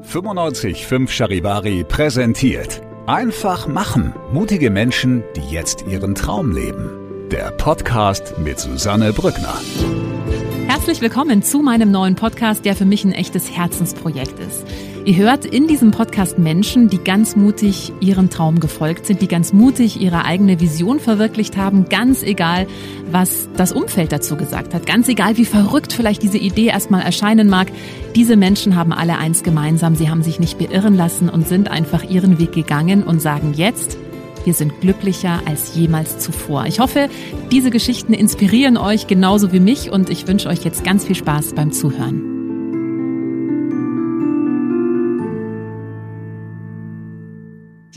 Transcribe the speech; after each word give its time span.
955 0.00 1.12
Charivari 1.12 1.82
präsentiert. 1.82 2.82
Einfach 3.06 3.66
machen. 3.66 4.14
Mutige 4.32 4.70
Menschen, 4.70 5.24
die 5.34 5.52
jetzt 5.52 5.84
ihren 5.88 6.14
Traum 6.14 6.52
leben. 6.52 7.28
Der 7.32 7.50
Podcast 7.50 8.38
mit 8.38 8.60
Susanne 8.60 9.12
Brückner. 9.12 9.60
Herzlich 10.68 11.00
willkommen 11.00 11.42
zu 11.42 11.62
meinem 11.62 11.90
neuen 11.90 12.14
Podcast, 12.14 12.64
der 12.64 12.76
für 12.76 12.84
mich 12.84 13.04
ein 13.04 13.10
echtes 13.10 13.50
Herzensprojekt 13.50 14.38
ist. 14.38 14.64
Ihr 15.08 15.16
hört 15.16 15.46
in 15.46 15.66
diesem 15.66 15.90
Podcast 15.90 16.38
Menschen, 16.38 16.90
die 16.90 16.98
ganz 16.98 17.34
mutig 17.34 17.94
ihren 17.98 18.28
Traum 18.28 18.60
gefolgt 18.60 19.06
sind, 19.06 19.22
die 19.22 19.26
ganz 19.26 19.54
mutig 19.54 19.98
ihre 20.02 20.26
eigene 20.26 20.60
Vision 20.60 21.00
verwirklicht 21.00 21.56
haben, 21.56 21.88
ganz 21.88 22.22
egal, 22.22 22.66
was 23.10 23.48
das 23.56 23.72
Umfeld 23.72 24.12
dazu 24.12 24.36
gesagt 24.36 24.74
hat, 24.74 24.84
ganz 24.84 25.08
egal, 25.08 25.38
wie 25.38 25.46
verrückt 25.46 25.94
vielleicht 25.94 26.22
diese 26.22 26.36
Idee 26.36 26.66
erstmal 26.66 27.00
erscheinen 27.00 27.48
mag. 27.48 27.68
Diese 28.16 28.36
Menschen 28.36 28.76
haben 28.76 28.92
alle 28.92 29.16
eins 29.16 29.42
gemeinsam, 29.42 29.94
sie 29.94 30.10
haben 30.10 30.22
sich 30.22 30.40
nicht 30.40 30.58
beirren 30.58 30.94
lassen 30.94 31.30
und 31.30 31.48
sind 31.48 31.70
einfach 31.70 32.04
ihren 32.04 32.38
Weg 32.38 32.52
gegangen 32.52 33.02
und 33.02 33.22
sagen 33.22 33.54
jetzt, 33.56 33.96
wir 34.44 34.52
sind 34.52 34.78
glücklicher 34.82 35.40
als 35.46 35.74
jemals 35.74 36.18
zuvor. 36.18 36.66
Ich 36.66 36.80
hoffe, 36.80 37.08
diese 37.50 37.70
Geschichten 37.70 38.12
inspirieren 38.12 38.76
euch 38.76 39.06
genauso 39.06 39.54
wie 39.54 39.60
mich 39.60 39.90
und 39.90 40.10
ich 40.10 40.28
wünsche 40.28 40.50
euch 40.50 40.64
jetzt 40.64 40.84
ganz 40.84 41.06
viel 41.06 41.16
Spaß 41.16 41.54
beim 41.54 41.72
Zuhören. 41.72 42.37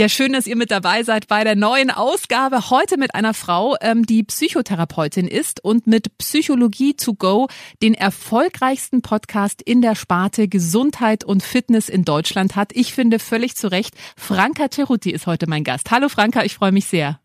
Ja, 0.02 0.10
schön, 0.10 0.34
dass 0.34 0.48
ihr 0.48 0.56
mit 0.56 0.72
dabei 0.72 1.04
seid 1.04 1.28
bei 1.28 1.44
der 1.44 1.56
neuen 1.56 1.92
Ausgabe. 1.92 2.72
Heute 2.72 2.98
mit 2.98 3.14
einer 3.14 3.36
Frau, 3.36 3.76
ähm, 3.82 4.04
die 4.04 4.24
Psychotherapeutin 4.24 5.28
ist 5.28 5.64
und 5.64 5.86
mit 5.86 6.18
Psychologie 6.18 6.96
to 6.96 7.14
go 7.14 7.48
den 7.84 7.94
erfolgreichsten 7.94 9.04
Podcast 9.04 9.62
in 9.62 9.84
der 9.84 9.94
Sparte 9.94 10.48
Gesundheit 10.48 11.24
und 11.24 11.44
Fitness 11.44 11.88
in 11.88 12.04
Deutschland 12.04 12.56
hat. 12.56 12.72
Ich 12.74 12.96
finde 12.96 13.20
völlig 13.20 13.56
zu 13.56 13.68
Recht. 13.68 13.94
Franka 14.18 14.72
Ceruti 14.72 15.12
ist 15.12 15.28
heute 15.28 15.48
mein 15.48 15.64
Gast. 15.64 15.92
Hallo 15.92 16.10
Franka, 16.10 16.44
ich 16.46 16.56
freue 16.56 16.72
mich 16.72 16.88
sehr. 16.88 17.20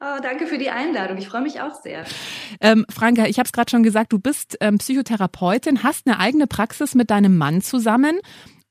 Oh, 0.00 0.18
danke 0.20 0.48
für 0.48 0.58
die 0.58 0.70
Einladung. 0.70 1.18
Ich 1.18 1.28
freue 1.28 1.42
mich 1.42 1.60
auch 1.60 1.80
sehr. 1.84 2.04
Ähm, 2.60 2.84
Franka, 2.92 3.26
ich 3.26 3.38
habe 3.38 3.46
es 3.46 3.52
gerade 3.52 3.70
schon 3.70 3.84
gesagt, 3.84 4.12
du 4.12 4.18
bist 4.18 4.56
ähm, 4.60 4.78
Psychotherapeutin, 4.78 5.84
hast 5.84 6.08
eine 6.08 6.18
eigene 6.18 6.48
Praxis 6.48 6.96
mit 6.96 7.10
deinem 7.10 7.38
Mann 7.38 7.62
zusammen 7.62 8.18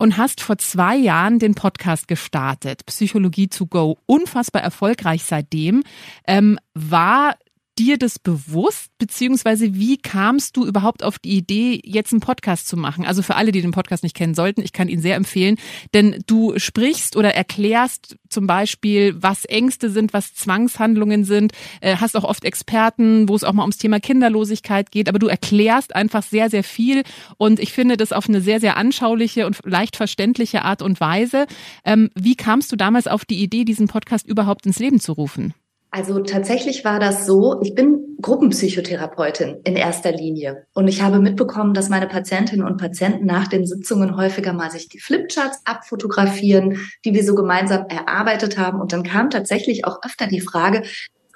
und 0.02 0.18
hast 0.18 0.42
vor 0.42 0.58
zwei 0.58 0.96
Jahren 0.96 1.38
den 1.38 1.54
Podcast 1.54 2.08
gestartet, 2.08 2.88
Psychologie 2.88 3.50
to 3.50 3.68
go, 3.68 4.00
unfassbar 4.08 4.64
erfolgreich 4.64 5.24
seitdem. 5.24 5.84
Ähm, 6.26 6.58
war 6.74 7.36
dir 7.82 7.98
das 7.98 8.20
bewusst, 8.20 8.92
beziehungsweise 9.00 9.74
wie 9.74 9.98
kamst 9.98 10.56
du 10.56 10.68
überhaupt 10.68 11.04
auf 11.04 11.18
die 11.18 11.36
Idee, 11.36 11.82
jetzt 11.84 12.14
einen 12.14 12.20
Podcast 12.20 12.68
zu 12.68 12.78
machen? 12.78 13.06
Also 13.06 13.24
für 13.24 13.36
alle, 13.36 13.52
die 13.52 13.62
den 13.62 13.72
Podcast 13.72 14.04
nicht 14.04 14.16
kennen 14.16 14.36
sollten, 14.36 14.62
ich 14.62 14.72
kann 14.72 14.88
ihn 14.88 15.02
sehr 15.02 15.16
empfehlen, 15.16 15.58
denn 15.96 16.24
du 16.28 16.54
sprichst 16.60 17.16
oder 17.16 17.34
erklärst 17.34 18.18
zum 18.30 18.46
Beispiel, 18.46 19.16
was 19.20 19.46
Ängste 19.46 19.90
sind, 19.90 20.14
was 20.14 20.36
Zwangshandlungen 20.36 21.24
sind, 21.24 21.54
äh, 21.82 21.98
hast 21.98 22.16
auch 22.16 22.24
oft 22.24 22.46
Experten, 22.46 23.28
wo 23.28 23.36
es 23.36 23.44
auch 23.44 23.54
mal 23.54 23.64
ums 23.64 23.80
Thema 23.80 24.00
Kinderlosigkeit 24.00 24.92
geht, 24.92 25.10
aber 25.10 25.18
du 25.18 25.28
erklärst 25.28 25.96
einfach 25.96 26.22
sehr, 26.22 26.52
sehr 26.52 26.64
viel 26.64 27.02
und 27.38 27.60
ich 27.60 27.74
finde 27.74 27.98
das 27.98 28.14
auf 28.14 28.30
eine 28.30 28.42
sehr, 28.42 28.60
sehr 28.60 28.78
anschauliche 28.78 29.48
und 29.48 29.58
leicht 29.66 29.96
verständliche 29.96 30.62
Art 30.64 30.84
und 30.84 31.00
Weise. 31.00 31.48
Ähm, 31.84 32.12
wie 32.14 32.36
kamst 32.36 32.72
du 32.72 32.76
damals 32.76 33.08
auf 33.08 33.26
die 33.26 33.42
Idee, 33.42 33.66
diesen 33.66 33.88
Podcast 33.88 34.28
überhaupt 34.28 34.68
ins 34.68 34.78
Leben 34.78 35.00
zu 35.00 35.14
rufen? 35.14 35.56
Also 35.94 36.22
tatsächlich 36.22 36.86
war 36.86 37.02
das 37.02 37.26
so, 37.26 37.60
ich 37.62 37.76
bin 37.76 38.16
Gruppenpsychotherapeutin 38.22 39.60
in 39.66 39.76
erster 39.76 40.14
Linie 40.14 40.66
und 40.74 40.88
ich 40.88 41.02
habe 41.02 41.20
mitbekommen, 41.20 41.74
dass 41.74 41.90
meine 41.90 42.08
Patientinnen 42.08 42.66
und 42.66 42.78
Patienten 42.78 43.26
nach 43.26 43.50
den 43.50 43.66
Sitzungen 43.66 44.16
häufiger 44.16 44.54
mal 44.54 44.72
sich 44.72 44.88
die 44.88 45.00
Flipcharts 45.00 45.60
abfotografieren, 45.66 46.78
die 47.04 47.14
wir 47.14 47.26
so 47.26 47.36
gemeinsam 47.36 47.88
erarbeitet 47.90 48.58
haben 48.58 48.80
und 48.80 48.94
dann 48.94 49.04
kam 49.04 49.30
tatsächlich 49.30 49.84
auch 49.84 50.00
öfter 50.06 50.28
die 50.28 50.40
Frage, 50.40 50.84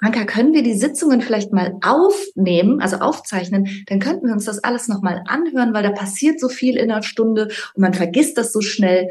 Franka, 0.00 0.24
können 0.24 0.54
wir 0.54 0.62
die 0.62 0.74
Sitzungen 0.74 1.20
vielleicht 1.20 1.52
mal 1.52 1.74
aufnehmen, 1.82 2.80
also 2.80 2.96
aufzeichnen? 2.96 3.84
Dann 3.86 3.98
könnten 3.98 4.26
wir 4.26 4.34
uns 4.34 4.44
das 4.44 4.62
alles 4.62 4.88
nochmal 4.88 5.22
anhören, 5.26 5.72
weil 5.74 5.82
da 5.82 5.90
passiert 5.90 6.38
so 6.38 6.48
viel 6.48 6.76
in 6.76 6.90
einer 6.90 7.02
Stunde 7.02 7.48
und 7.74 7.82
man 7.82 7.94
vergisst 7.94 8.36
das 8.36 8.52
so 8.52 8.60
schnell. 8.60 9.08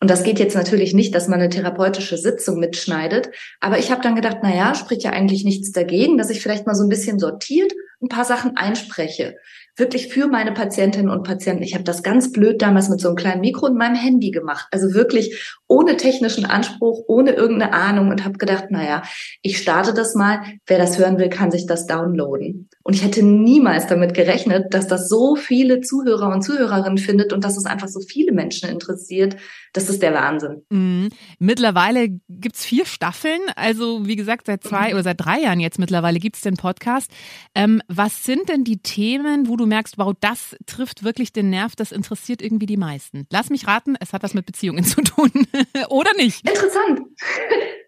Und 0.00 0.10
das 0.10 0.24
geht 0.24 0.38
jetzt 0.38 0.54
natürlich 0.54 0.92
nicht, 0.92 1.14
dass 1.14 1.26
man 1.26 1.40
eine 1.40 1.48
therapeutische 1.48 2.18
Sitzung 2.18 2.58
mitschneidet. 2.58 3.30
Aber 3.60 3.78
ich 3.78 3.90
habe 3.90 4.02
dann 4.02 4.14
gedacht, 4.14 4.38
na 4.42 4.54
ja, 4.54 4.74
spricht 4.74 5.02
ja 5.04 5.10
eigentlich 5.10 5.44
nichts 5.44 5.72
dagegen, 5.72 6.18
dass 6.18 6.30
ich 6.30 6.42
vielleicht 6.42 6.66
mal 6.66 6.74
so 6.74 6.82
ein 6.84 6.90
bisschen 6.90 7.18
sortiert 7.18 7.72
ein 8.02 8.08
paar 8.08 8.24
Sachen 8.24 8.56
einspreche 8.56 9.36
wirklich 9.76 10.08
für 10.08 10.26
meine 10.26 10.52
Patientinnen 10.52 11.10
und 11.10 11.22
Patienten. 11.22 11.62
Ich 11.62 11.74
habe 11.74 11.84
das 11.84 12.02
ganz 12.02 12.32
blöd 12.32 12.62
damals 12.62 12.88
mit 12.88 13.00
so 13.00 13.08
einem 13.08 13.16
kleinen 13.16 13.40
Mikro 13.42 13.66
und 13.66 13.76
meinem 13.76 13.94
Handy 13.94 14.30
gemacht. 14.30 14.66
Also 14.70 14.94
wirklich 14.94 15.54
ohne 15.68 15.96
technischen 15.96 16.46
Anspruch, 16.46 17.04
ohne 17.08 17.32
irgendeine 17.32 17.72
Ahnung 17.72 18.08
und 18.08 18.24
habe 18.24 18.38
gedacht, 18.38 18.70
naja, 18.70 19.02
ich 19.42 19.58
starte 19.58 19.92
das 19.92 20.14
mal. 20.14 20.40
Wer 20.66 20.78
das 20.78 20.98
hören 20.98 21.18
will, 21.18 21.28
kann 21.28 21.50
sich 21.50 21.66
das 21.66 21.86
downloaden. 21.86 22.68
Und 22.82 22.94
ich 22.94 23.04
hätte 23.04 23.22
niemals 23.22 23.86
damit 23.86 24.14
gerechnet, 24.14 24.72
dass 24.72 24.86
das 24.86 25.08
so 25.08 25.36
viele 25.36 25.80
Zuhörer 25.80 26.32
und 26.32 26.42
Zuhörerinnen 26.42 26.98
findet 26.98 27.32
und 27.32 27.44
dass 27.44 27.56
es 27.56 27.66
einfach 27.66 27.88
so 27.88 28.00
viele 28.00 28.32
Menschen 28.32 28.68
interessiert. 28.68 29.36
Das 29.72 29.90
ist 29.90 30.00
der 30.00 30.14
Wahnsinn. 30.14 30.62
Mhm. 30.70 31.10
Mittlerweile 31.38 32.08
gibt's 32.28 32.64
vier 32.64 32.86
Staffeln. 32.86 33.40
Also 33.56 34.06
wie 34.06 34.16
gesagt, 34.16 34.46
seit 34.46 34.62
zwei 34.62 34.88
mhm. 34.88 34.94
oder 34.94 35.02
seit 35.02 35.20
drei 35.20 35.40
Jahren 35.40 35.60
jetzt 35.60 35.78
mittlerweile 35.78 36.18
gibt's 36.18 36.40
den 36.40 36.56
Podcast. 36.56 37.10
Ähm, 37.54 37.82
was 37.88 38.24
sind 38.24 38.48
denn 38.48 38.64
die 38.64 38.78
Themen, 38.78 39.48
wo 39.48 39.56
du 39.56 39.65
merkst, 39.66 39.98
wow, 39.98 40.14
das 40.20 40.56
trifft 40.66 41.04
wirklich 41.04 41.32
den 41.32 41.50
Nerv, 41.50 41.76
das 41.76 41.92
interessiert 41.92 42.42
irgendwie 42.42 42.66
die 42.66 42.76
meisten? 42.76 43.26
Lass 43.30 43.50
mich 43.50 43.66
raten, 43.66 43.96
es 44.00 44.12
hat 44.12 44.22
was 44.22 44.34
mit 44.34 44.46
Beziehungen 44.46 44.84
zu 44.84 45.02
tun. 45.02 45.30
Oder 45.88 46.12
nicht? 46.16 46.48
Interessant. 46.48 47.00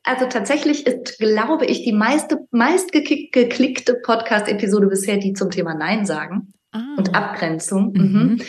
Also 0.04 0.24
tatsächlich 0.24 0.86
ist, 0.86 1.18
glaube 1.18 1.66
ich, 1.66 1.84
die 1.84 1.92
meiste, 1.92 2.38
meist 2.50 2.92
geklickte 2.92 3.94
Podcast-Episode 4.02 4.86
bisher 4.86 5.18
die 5.18 5.34
zum 5.34 5.50
Thema 5.50 5.74
Nein 5.74 6.06
sagen 6.06 6.54
ah. 6.72 6.94
und 6.96 7.14
Abgrenzung. 7.14 7.92
Mhm. 7.92 8.02
Mhm. 8.02 8.42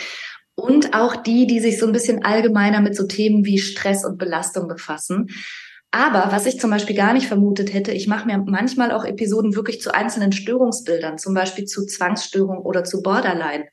Und 0.56 0.94
auch 0.94 1.18
die, 1.18 1.48
die 1.48 1.60
sich 1.60 1.78
so 1.78 1.86
ein 1.86 1.92
bisschen 1.92 2.24
allgemeiner 2.24 2.80
mit 2.80 2.96
so 2.96 3.08
Themen 3.08 3.44
wie 3.44 3.58
Stress 3.58 4.06
und 4.06 4.18
Belastung 4.18 4.70
befassen. 4.70 5.28
Aber 5.92 6.32
was 6.32 6.46
ich 6.46 6.60
zum 6.60 6.70
Beispiel 6.70 6.96
gar 6.96 7.14
nicht 7.14 7.28
vermutet 7.28 7.74
hätte, 7.74 7.92
ich 7.92 8.08
mache 8.08 8.28
mir 8.28 8.38
manchmal 8.38 8.92
auch 8.92 9.06
Episoden 9.06 9.56
wirklich 9.56 9.82
zu 9.82 9.94
einzelnen 9.94 10.32
Störungsbildern, 10.32 11.18
zum 11.18 11.34
Beispiel 11.34 11.66
zu 11.66 11.86
Zwangsstörung 11.86 12.60
oder 12.60 12.84
zu 12.84 13.02
Borderline. 13.02 13.66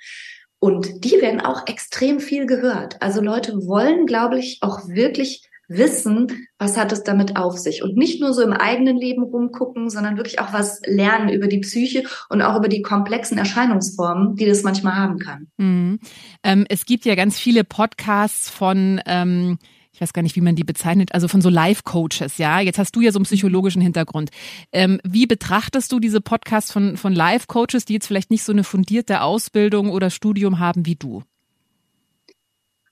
Und 0.59 1.05
die 1.05 1.21
werden 1.21 1.43
auch 1.43 1.67
extrem 1.67 2.19
viel 2.19 2.47
gehört. 2.47 3.03
Also 3.03 3.21
Leute 3.21 3.53
wollen, 3.67 4.07
glaube 4.07 4.39
ich, 4.39 4.59
auch 4.63 4.89
wirklich 4.89 5.47
wissen, 5.69 6.49
was 6.59 6.77
hat 6.77 6.93
es 6.93 7.03
damit 7.03 7.37
auf 7.37 7.59
sich. 7.59 7.83
Und 7.83 7.97
nicht 7.97 8.21
nur 8.21 8.33
so 8.33 8.41
im 8.43 8.53
eigenen 8.53 8.97
Leben 8.97 9.23
rumgucken, 9.23 9.91
sondern 9.91 10.17
wirklich 10.17 10.39
auch 10.39 10.53
was 10.53 10.81
lernen 10.87 11.29
über 11.29 11.49
die 11.49 11.59
Psyche 11.59 12.05
und 12.31 12.41
auch 12.41 12.57
über 12.57 12.69
die 12.69 12.83
komplexen 12.83 13.37
Erscheinungsformen, 13.37 14.37
die 14.37 14.47
das 14.47 14.63
manchmal 14.63 14.95
haben 14.95 15.19
kann. 15.19 15.49
Mhm. 15.59 15.99
Ähm, 16.43 16.67
es 16.69 16.87
gibt 16.87 17.05
ja 17.05 17.15
ganz 17.15 17.39
viele 17.39 17.65
Podcasts 17.65 18.49
von 18.49 19.01
ähm 19.07 19.59
ich 19.97 20.03
weiß 20.03 20.13
gar 20.13 20.21
nicht, 20.21 20.37
wie 20.37 20.43
man 20.43 20.57
die 20.57 20.63
bezeichnet, 20.63 21.15
also 21.15 21.27
von 21.27 21.41
so 21.41 21.49
Life-Coaches, 21.49 22.37
ja. 22.37 22.61
Jetzt 22.61 22.79
hast 22.79 22.95
du 22.95 23.01
ja 23.01 23.13
so 23.13 23.19
einen 23.19 23.25
psychologischen 23.25 23.81
Hintergrund. 23.81 24.29
Ähm, 24.71 25.01
wie 25.05 25.27
betrachtest 25.27 25.91
du 25.91 26.01
diese 26.01 26.21
Podcasts 26.21 26.71
von, 26.71 26.99
von 26.99 27.15
Life-Coaches, 27.15 27.87
die 27.87 27.95
jetzt 27.95 28.07
vielleicht 28.07 28.31
nicht 28.31 28.45
so 28.45 28.53
eine 28.53 28.63
fundierte 28.63 29.23
Ausbildung 29.23 29.89
oder 29.89 30.11
Studium 30.11 30.59
haben 30.59 30.85
wie 30.85 30.97
du? 30.97 31.23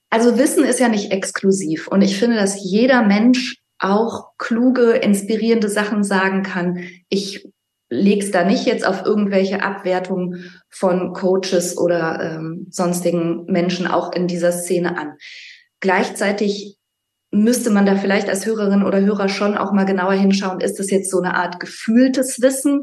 Also 0.08 0.38
Wissen 0.38 0.64
ist 0.64 0.80
ja 0.80 0.88
nicht 0.88 1.10
exklusiv 1.10 1.88
und 1.88 2.00
ich 2.00 2.16
finde, 2.16 2.36
dass 2.36 2.64
jeder 2.64 3.02
Mensch 3.02 3.58
auch 3.78 4.30
kluge, 4.38 4.92
inspirierende 4.92 5.68
Sachen 5.68 6.04
sagen 6.04 6.42
kann. 6.42 6.78
Ich 7.10 7.46
leg's 7.90 8.30
da 8.30 8.44
nicht 8.44 8.64
jetzt 8.64 8.86
auf 8.86 9.04
irgendwelche 9.04 9.62
Abwertungen 9.62 10.50
von 10.70 11.12
Coaches 11.12 11.76
oder 11.76 12.18
ähm, 12.22 12.66
sonstigen 12.70 13.44
Menschen 13.44 13.86
auch 13.86 14.10
in 14.12 14.26
dieser 14.26 14.52
Szene 14.52 14.96
an. 14.96 15.18
Gleichzeitig 15.80 16.78
müsste 17.34 17.70
man 17.70 17.86
da 17.86 17.96
vielleicht 17.96 18.28
als 18.28 18.46
Hörerin 18.46 18.84
oder 18.84 19.00
Hörer 19.00 19.28
schon 19.28 19.56
auch 19.56 19.72
mal 19.72 19.84
genauer 19.84 20.12
hinschauen, 20.12 20.60
ist 20.60 20.78
das 20.78 20.90
jetzt 20.90 21.10
so 21.10 21.20
eine 21.20 21.34
Art 21.36 21.60
gefühltes 21.60 22.40
Wissen? 22.40 22.82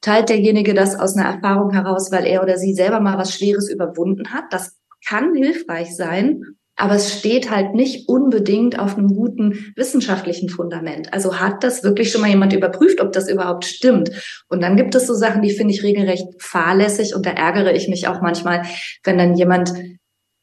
Teilt 0.00 0.28
derjenige 0.28 0.74
das 0.74 0.98
aus 0.98 1.16
einer 1.16 1.28
Erfahrung 1.28 1.72
heraus, 1.72 2.12
weil 2.12 2.24
er 2.24 2.42
oder 2.42 2.56
sie 2.56 2.74
selber 2.74 3.00
mal 3.00 3.18
was 3.18 3.34
Schweres 3.34 3.68
überwunden 3.68 4.32
hat? 4.32 4.44
Das 4.50 4.76
kann 5.06 5.34
hilfreich 5.34 5.94
sein, 5.96 6.42
aber 6.76 6.94
es 6.94 7.18
steht 7.18 7.50
halt 7.50 7.74
nicht 7.74 8.08
unbedingt 8.08 8.78
auf 8.78 8.96
einem 8.96 9.08
guten 9.08 9.72
wissenschaftlichen 9.74 10.48
Fundament. 10.48 11.12
Also 11.12 11.40
hat 11.40 11.64
das 11.64 11.82
wirklich 11.82 12.12
schon 12.12 12.20
mal 12.20 12.30
jemand 12.30 12.52
überprüft, 12.52 13.00
ob 13.00 13.12
das 13.12 13.28
überhaupt 13.28 13.64
stimmt? 13.64 14.10
Und 14.48 14.62
dann 14.62 14.76
gibt 14.76 14.94
es 14.94 15.08
so 15.08 15.14
Sachen, 15.14 15.42
die 15.42 15.50
finde 15.50 15.74
ich 15.74 15.82
regelrecht 15.82 16.40
fahrlässig 16.40 17.16
und 17.16 17.26
da 17.26 17.30
ärgere 17.30 17.74
ich 17.74 17.88
mich 17.88 18.06
auch 18.06 18.22
manchmal, 18.22 18.62
wenn 19.02 19.18
dann 19.18 19.34
jemand 19.34 19.72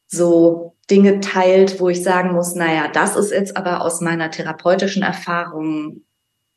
so 0.07 0.74
Dinge 0.89 1.19
teilt, 1.19 1.79
wo 1.79 1.89
ich 1.89 2.03
sagen 2.03 2.33
muss, 2.33 2.55
naja, 2.55 2.87
das 2.87 3.15
ist 3.15 3.31
jetzt 3.31 3.57
aber 3.57 3.81
aus 3.81 4.01
meiner 4.01 4.29
therapeutischen 4.29 5.03
Erfahrung 5.03 6.01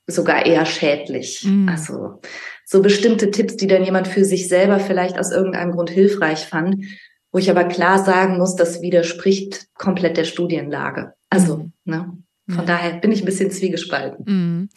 sogar 0.06 0.46
eher 0.46 0.66
schädlich. 0.66 1.44
Mhm. 1.44 1.69
Also 1.69 2.20
so 2.64 2.82
bestimmte 2.82 3.30
Tipps, 3.30 3.56
die 3.56 3.66
dann 3.66 3.84
jemand 3.84 4.08
für 4.08 4.25
sich 4.25 4.48
selber 4.48 4.80
vielleicht 4.80 5.19
aus 5.19 5.32
irgendeinem 5.32 5.72
Grund 5.72 5.90
hilfreich 5.90 6.40
fand, 6.40 6.84
wo 7.32 7.38
ich 7.38 7.50
aber 7.50 7.64
klar 7.64 8.04
sagen 8.04 8.38
muss, 8.38 8.56
das 8.56 8.82
widerspricht 8.82 9.69
komplett 9.75 10.16
der 10.16 10.25
Studienlage. 10.25 11.14
Also, 11.30 11.58
mhm. 11.58 11.72
ne? 11.84 12.19
Von 12.48 12.60
ja. 12.60 12.64
daher 12.64 12.92
bin 12.94 13.12
ich 13.12 13.20
ein 13.22 13.26
bisschen 13.26 13.50
zwiegespalten. 13.50 14.25
Mhm. 14.26 14.69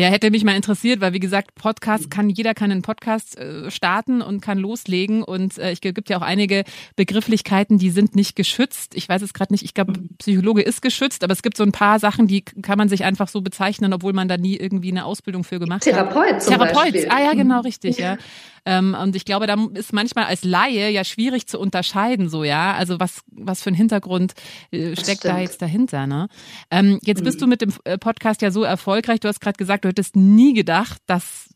Ja, 0.00 0.08
hätte 0.08 0.30
mich 0.30 0.44
mal 0.44 0.56
interessiert, 0.56 1.02
weil 1.02 1.12
wie 1.12 1.20
gesagt, 1.20 1.54
Podcast 1.54 2.10
kann 2.10 2.30
jeder 2.30 2.54
kann 2.54 2.70
einen 2.70 2.80
Podcast 2.80 3.38
äh, 3.38 3.70
starten 3.70 4.22
und 4.22 4.40
kann 4.40 4.58
loslegen 4.58 5.22
und 5.22 5.58
äh, 5.58 5.72
ich 5.72 5.82
gibt 5.82 6.08
ja 6.08 6.16
auch 6.16 6.22
einige 6.22 6.64
Begrifflichkeiten, 6.96 7.76
die 7.76 7.90
sind 7.90 8.16
nicht 8.16 8.34
geschützt. 8.34 8.94
Ich 8.94 9.08
weiß 9.08 9.20
es 9.20 9.34
gerade 9.34 9.52
nicht. 9.52 9.62
Ich 9.62 9.74
glaube, 9.74 9.92
mhm. 9.92 10.08
Psychologe 10.18 10.62
ist 10.62 10.80
geschützt, 10.80 11.22
aber 11.22 11.34
es 11.34 11.42
gibt 11.42 11.58
so 11.58 11.64
ein 11.64 11.72
paar 11.72 11.98
Sachen, 11.98 12.26
die 12.26 12.42
kann 12.42 12.78
man 12.78 12.88
sich 12.88 13.04
einfach 13.04 13.28
so 13.28 13.42
bezeichnen, 13.42 13.92
obwohl 13.92 14.14
man 14.14 14.26
da 14.26 14.38
nie 14.38 14.56
irgendwie 14.56 14.90
eine 14.90 15.04
Ausbildung 15.04 15.44
für 15.44 15.58
gemacht 15.58 15.82
Therapeut 15.82 16.34
hat. 16.34 16.46
Therapeut. 16.46 16.74
Beispiel. 16.74 17.08
Ah 17.10 17.22
ja, 17.22 17.32
genau 17.34 17.60
richtig. 17.60 17.98
Ja. 17.98 18.16
Ähm, 18.64 18.96
und 19.00 19.16
ich 19.16 19.24
glaube, 19.24 19.46
da 19.46 19.56
ist 19.74 19.92
manchmal 19.92 20.24
als 20.26 20.44
Laie 20.44 20.90
ja 20.90 21.04
schwierig 21.04 21.46
zu 21.46 21.58
unterscheiden, 21.58 22.28
so 22.28 22.44
ja. 22.44 22.74
Also 22.74 23.00
was 23.00 23.22
was 23.30 23.62
für 23.62 23.70
ein 23.70 23.74
Hintergrund 23.74 24.34
äh, 24.70 24.96
steckt 24.96 25.24
da 25.24 25.38
jetzt 25.38 25.62
dahinter? 25.62 26.06
Ne? 26.06 26.28
Ähm, 26.70 26.98
jetzt 27.02 27.20
mhm. 27.20 27.24
bist 27.24 27.40
du 27.42 27.46
mit 27.46 27.60
dem 27.60 27.72
äh, 27.84 27.98
Podcast 27.98 28.42
ja 28.42 28.50
so 28.50 28.62
erfolgreich. 28.62 29.20
Du 29.20 29.28
hast 29.28 29.40
gerade 29.40 29.56
gesagt, 29.56 29.84
du 29.84 29.88
hättest 29.88 30.16
nie 30.16 30.54
gedacht, 30.54 31.00
dass 31.06 31.50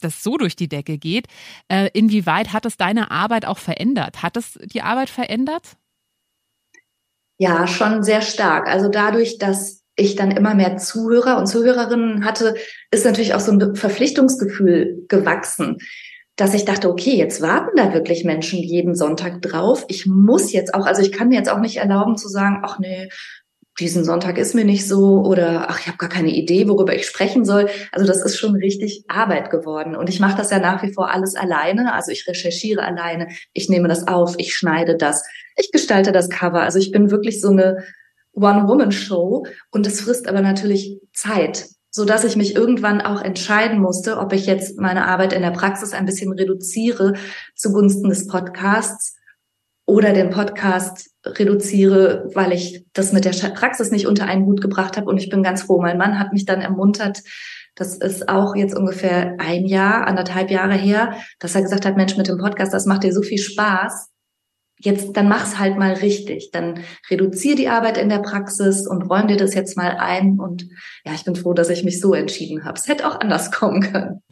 das 0.00 0.22
so 0.22 0.36
durch 0.36 0.56
die 0.56 0.68
Decke 0.68 0.98
geht. 0.98 1.26
Äh, 1.68 1.88
inwieweit 1.94 2.52
hat 2.52 2.66
es 2.66 2.76
deine 2.76 3.10
Arbeit 3.10 3.46
auch 3.46 3.58
verändert? 3.58 4.22
Hat 4.22 4.36
es 4.36 4.58
die 4.62 4.82
Arbeit 4.82 5.10
verändert? 5.10 5.76
Ja, 7.38 7.66
schon 7.66 8.02
sehr 8.02 8.22
stark. 8.22 8.68
Also 8.68 8.88
dadurch, 8.88 9.38
dass 9.38 9.82
ich 9.96 10.16
dann 10.16 10.30
immer 10.30 10.54
mehr 10.54 10.76
Zuhörer 10.76 11.38
und 11.38 11.46
Zuhörerinnen 11.46 12.24
hatte, 12.24 12.54
ist 12.90 13.04
natürlich 13.04 13.34
auch 13.34 13.40
so 13.40 13.52
ein 13.52 13.76
Verpflichtungsgefühl 13.76 15.04
gewachsen 15.08 15.78
dass 16.36 16.54
ich 16.54 16.64
dachte, 16.64 16.90
okay, 16.90 17.16
jetzt 17.16 17.40
warten 17.42 17.76
da 17.76 17.94
wirklich 17.94 18.24
Menschen 18.24 18.58
jeden 18.58 18.94
Sonntag 18.94 19.40
drauf. 19.40 19.84
Ich 19.88 20.06
muss 20.06 20.52
jetzt 20.52 20.74
auch, 20.74 20.86
also 20.86 21.00
ich 21.00 21.12
kann 21.12 21.28
mir 21.28 21.36
jetzt 21.36 21.50
auch 21.50 21.60
nicht 21.60 21.76
erlauben 21.76 22.16
zu 22.16 22.28
sagen, 22.28 22.62
ach 22.64 22.78
nee, 22.78 23.08
diesen 23.80 24.04
Sonntag 24.04 24.38
ist 24.38 24.54
mir 24.54 24.64
nicht 24.64 24.86
so 24.86 25.22
oder 25.22 25.68
ach, 25.68 25.80
ich 25.80 25.88
habe 25.88 25.98
gar 25.98 26.08
keine 26.08 26.30
Idee, 26.30 26.68
worüber 26.68 26.94
ich 26.94 27.06
sprechen 27.06 27.44
soll. 27.44 27.68
Also 27.90 28.06
das 28.06 28.22
ist 28.24 28.36
schon 28.36 28.54
richtig 28.54 29.04
Arbeit 29.08 29.50
geworden. 29.50 29.96
Und 29.96 30.08
ich 30.08 30.20
mache 30.20 30.36
das 30.36 30.50
ja 30.50 30.60
nach 30.60 30.82
wie 30.82 30.92
vor 30.92 31.10
alles 31.10 31.34
alleine. 31.34 31.92
Also 31.92 32.12
ich 32.12 32.26
recherchiere 32.28 32.82
alleine, 32.82 33.28
ich 33.52 33.68
nehme 33.68 33.88
das 33.88 34.06
auf, 34.06 34.36
ich 34.38 34.54
schneide 34.54 34.96
das, 34.96 35.24
ich 35.56 35.72
gestalte 35.72 36.12
das 36.12 36.30
Cover. 36.30 36.62
Also 36.62 36.78
ich 36.78 36.92
bin 36.92 37.10
wirklich 37.10 37.40
so 37.40 37.50
eine 37.50 37.84
One-Woman-Show 38.32 39.46
und 39.70 39.86
es 39.86 40.00
frisst 40.00 40.28
aber 40.28 40.40
natürlich 40.40 41.00
Zeit 41.12 41.66
so 41.96 42.04
dass 42.04 42.24
ich 42.24 42.34
mich 42.34 42.56
irgendwann 42.56 43.00
auch 43.00 43.22
entscheiden 43.22 43.78
musste, 43.78 44.18
ob 44.18 44.32
ich 44.32 44.46
jetzt 44.46 44.80
meine 44.80 45.06
Arbeit 45.06 45.32
in 45.32 45.42
der 45.42 45.52
Praxis 45.52 45.92
ein 45.92 46.06
bisschen 46.06 46.32
reduziere 46.32 47.12
zugunsten 47.54 48.08
des 48.08 48.26
Podcasts 48.26 49.14
oder 49.86 50.12
den 50.12 50.30
Podcast 50.30 51.10
reduziere, 51.24 52.28
weil 52.34 52.50
ich 52.50 52.84
das 52.94 53.12
mit 53.12 53.24
der 53.24 53.30
Praxis 53.30 53.92
nicht 53.92 54.08
unter 54.08 54.26
einen 54.26 54.44
Hut 54.44 54.60
gebracht 54.60 54.96
habe. 54.96 55.08
Und 55.08 55.18
ich 55.18 55.30
bin 55.30 55.44
ganz 55.44 55.62
froh. 55.62 55.80
Mein 55.80 55.96
Mann 55.96 56.18
hat 56.18 56.32
mich 56.32 56.44
dann 56.44 56.62
ermuntert, 56.62 57.22
das 57.76 57.96
ist 57.96 58.28
auch 58.28 58.56
jetzt 58.56 58.74
ungefähr 58.76 59.36
ein 59.38 59.64
Jahr, 59.64 60.08
anderthalb 60.08 60.50
Jahre 60.50 60.74
her, 60.74 61.14
dass 61.38 61.54
er 61.54 61.62
gesagt 61.62 61.86
hat, 61.86 61.96
Mensch, 61.96 62.16
mit 62.16 62.26
dem 62.26 62.38
Podcast, 62.38 62.74
das 62.74 62.86
macht 62.86 63.04
dir 63.04 63.12
so 63.12 63.22
viel 63.22 63.38
Spaß 63.38 64.08
jetzt, 64.84 65.16
dann 65.16 65.28
mach's 65.28 65.58
halt 65.58 65.78
mal 65.78 65.94
richtig. 65.94 66.50
Dann 66.52 66.80
reduziere 67.10 67.56
die 67.56 67.68
Arbeit 67.68 67.98
in 67.98 68.08
der 68.08 68.18
Praxis 68.18 68.86
und 68.86 69.02
räum 69.02 69.28
dir 69.28 69.36
das 69.36 69.54
jetzt 69.54 69.76
mal 69.76 69.96
ein. 69.98 70.38
Und 70.38 70.68
ja, 71.04 71.12
ich 71.14 71.24
bin 71.24 71.36
froh, 71.36 71.54
dass 71.54 71.70
ich 71.70 71.84
mich 71.84 72.00
so 72.00 72.14
entschieden 72.14 72.64
habe. 72.64 72.78
Es 72.78 72.86
hätte 72.86 73.06
auch 73.08 73.20
anders 73.20 73.50
kommen 73.50 73.80
können. 73.80 74.22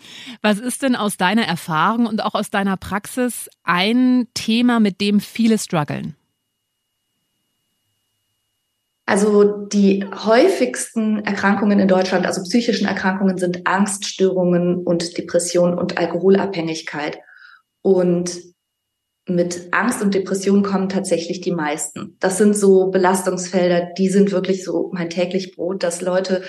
Was 0.43 0.59
ist 0.59 0.83
denn 0.83 0.97
aus 0.97 1.17
deiner 1.17 1.47
Erfahrung 1.47 2.07
und 2.07 2.23
auch 2.23 2.35
aus 2.35 2.51
deiner 2.51 2.77
Praxis 2.77 3.49
ein 3.65 4.27
Thema, 4.35 4.81
mit 4.81 5.01
dem 5.01 5.21
viele 5.21 5.59
strugglen? 5.59 6.17
Also 9.05 9.67
die 9.67 10.07
häufigsten 10.07 11.25
Erkrankungen 11.25 11.81
in 11.81 11.89
Deutschland, 11.89 12.25
also 12.25 12.43
psychischen 12.43 12.87
Erkrankungen, 12.87 13.37
sind 13.37 13.67
Angststörungen 13.67 14.77
und 14.77 15.19
Depression 15.19 15.77
und 15.79 15.99
Alkoholabhängigkeit. 15.99 17.19
Und 17.83 18.52
mit 19.35 19.69
Angst 19.71 20.03
und 20.03 20.15
Depression 20.15 20.63
kommen 20.63 20.89
tatsächlich 20.89 21.41
die 21.41 21.53
meisten. 21.53 22.17
Das 22.21 22.39
sind 22.39 22.57
so 22.57 22.91
Belastungsfelder, 22.91 23.91
die 23.97 24.09
sind 24.09 24.33
wirklich 24.33 24.65
so 24.65 24.91
mein 24.93 25.11
täglich 25.11 25.55
Brot, 25.55 25.83
dass 25.83 26.01
Leute 26.01 26.43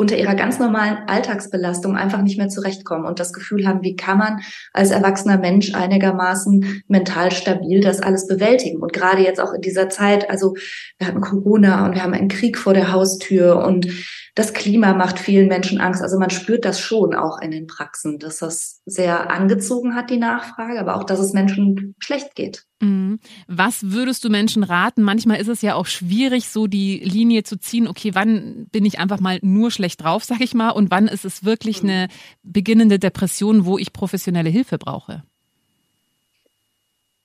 unter 0.00 0.16
ihrer 0.16 0.36
ganz 0.36 0.60
normalen 0.60 0.98
Alltagsbelastung 1.08 1.96
einfach 1.96 2.22
nicht 2.22 2.38
mehr 2.38 2.48
zurechtkommen 2.48 3.04
und 3.04 3.18
das 3.18 3.32
Gefühl 3.32 3.66
haben, 3.66 3.82
wie 3.82 3.96
kann 3.96 4.16
man 4.16 4.40
als 4.72 4.92
erwachsener 4.92 5.38
Mensch 5.38 5.74
einigermaßen 5.74 6.84
mental 6.86 7.32
stabil 7.32 7.80
das 7.80 8.00
alles 8.00 8.28
bewältigen. 8.28 8.80
Und 8.80 8.92
gerade 8.92 9.22
jetzt 9.22 9.40
auch 9.40 9.52
in 9.52 9.60
dieser 9.60 9.88
Zeit, 9.88 10.30
also 10.30 10.54
wir 10.98 11.08
hatten 11.08 11.20
Corona 11.20 11.84
und 11.84 11.96
wir 11.96 12.04
haben 12.04 12.14
einen 12.14 12.28
Krieg 12.28 12.56
vor 12.56 12.74
der 12.74 12.92
Haustür 12.92 13.64
und 13.64 13.88
das 14.38 14.52
Klima 14.52 14.94
macht 14.94 15.18
vielen 15.18 15.48
Menschen 15.48 15.80
Angst. 15.80 16.00
Also 16.00 16.16
man 16.16 16.30
spürt 16.30 16.64
das 16.64 16.78
schon 16.78 17.12
auch 17.12 17.40
in 17.40 17.50
den 17.50 17.66
Praxen, 17.66 18.20
dass 18.20 18.38
das 18.38 18.82
sehr 18.86 19.32
angezogen 19.32 19.96
hat, 19.96 20.10
die 20.10 20.16
Nachfrage, 20.16 20.78
aber 20.78 20.94
auch, 20.94 21.02
dass 21.02 21.18
es 21.18 21.32
Menschen 21.32 21.96
schlecht 21.98 22.36
geht. 22.36 22.62
Mhm. 22.80 23.18
Was 23.48 23.90
würdest 23.90 24.22
du 24.24 24.30
Menschen 24.30 24.62
raten? 24.62 25.02
Manchmal 25.02 25.40
ist 25.40 25.48
es 25.48 25.60
ja 25.60 25.74
auch 25.74 25.86
schwierig, 25.86 26.50
so 26.50 26.68
die 26.68 26.98
Linie 26.98 27.42
zu 27.42 27.58
ziehen, 27.58 27.88
okay, 27.88 28.14
wann 28.14 28.68
bin 28.70 28.84
ich 28.84 29.00
einfach 29.00 29.18
mal 29.18 29.40
nur 29.42 29.72
schlecht 29.72 30.04
drauf, 30.04 30.22
sag 30.22 30.40
ich 30.40 30.54
mal, 30.54 30.70
und 30.70 30.92
wann 30.92 31.08
ist 31.08 31.24
es 31.24 31.44
wirklich 31.44 31.82
mhm. 31.82 31.88
eine 31.88 32.08
beginnende 32.44 33.00
Depression, 33.00 33.64
wo 33.64 33.76
ich 33.76 33.92
professionelle 33.92 34.50
Hilfe 34.50 34.78
brauche? 34.78 35.24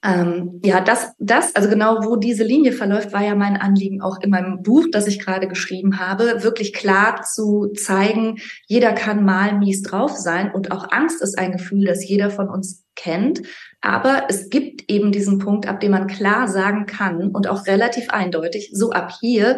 Ähm, 0.03 0.59
ja, 0.65 0.81
das, 0.81 1.13
das, 1.17 1.55
also 1.55 1.69
genau 1.69 2.03
wo 2.03 2.17
diese 2.17 2.43
Linie 2.43 2.73
verläuft, 2.73 3.13
war 3.13 3.23
ja 3.23 3.35
mein 3.35 3.55
Anliegen 3.55 4.01
auch 4.01 4.19
in 4.19 4.31
meinem 4.31 4.61
Buch, 4.61 4.87
das 4.91 5.07
ich 5.07 5.17
gerade 5.17 5.47
geschrieben 5.47 5.97
habe, 5.97 6.43
wirklich 6.43 6.73
klar 6.73 7.21
zu 7.21 7.71
zeigen, 7.73 8.39
jeder 8.67 8.91
kann 8.91 9.23
mal 9.23 9.57
mies 9.57 9.81
drauf 9.81 10.11
sein 10.11 10.51
und 10.51 10.73
auch 10.73 10.91
Angst 10.91 11.21
ist 11.21 11.39
ein 11.39 11.53
Gefühl, 11.53 11.85
das 11.85 12.05
jeder 12.05 12.29
von 12.29 12.49
uns 12.49 12.83
kennt. 12.95 13.43
Aber 13.79 14.25
es 14.27 14.49
gibt 14.49 14.89
eben 14.91 15.13
diesen 15.13 15.39
Punkt, 15.39 15.67
ab 15.69 15.79
dem 15.79 15.91
man 15.91 16.07
klar 16.07 16.49
sagen 16.49 16.85
kann 16.85 17.29
und 17.29 17.47
auch 17.47 17.65
relativ 17.65 18.09
eindeutig, 18.09 18.71
so 18.73 18.91
ab 18.91 19.13
hier 19.21 19.57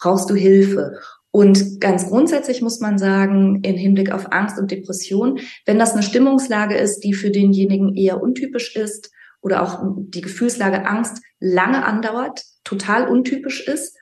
brauchst 0.00 0.28
du 0.28 0.34
Hilfe. 0.34 0.98
Und 1.30 1.80
ganz 1.80 2.08
grundsätzlich 2.08 2.62
muss 2.62 2.80
man 2.80 2.98
sagen, 2.98 3.60
in 3.62 3.76
Hinblick 3.76 4.10
auf 4.10 4.32
Angst 4.32 4.58
und 4.58 4.72
Depression, 4.72 5.38
wenn 5.66 5.78
das 5.78 5.92
eine 5.92 6.02
Stimmungslage 6.02 6.76
ist, 6.76 7.00
die 7.00 7.14
für 7.14 7.30
denjenigen 7.30 7.94
eher 7.94 8.20
untypisch 8.20 8.74
ist, 8.74 9.12
oder 9.40 9.62
auch 9.62 9.82
die 9.96 10.20
Gefühlslage 10.20 10.86
Angst 10.86 11.22
lange 11.40 11.84
andauert, 11.84 12.42
total 12.64 13.08
untypisch 13.08 13.66
ist, 13.66 13.96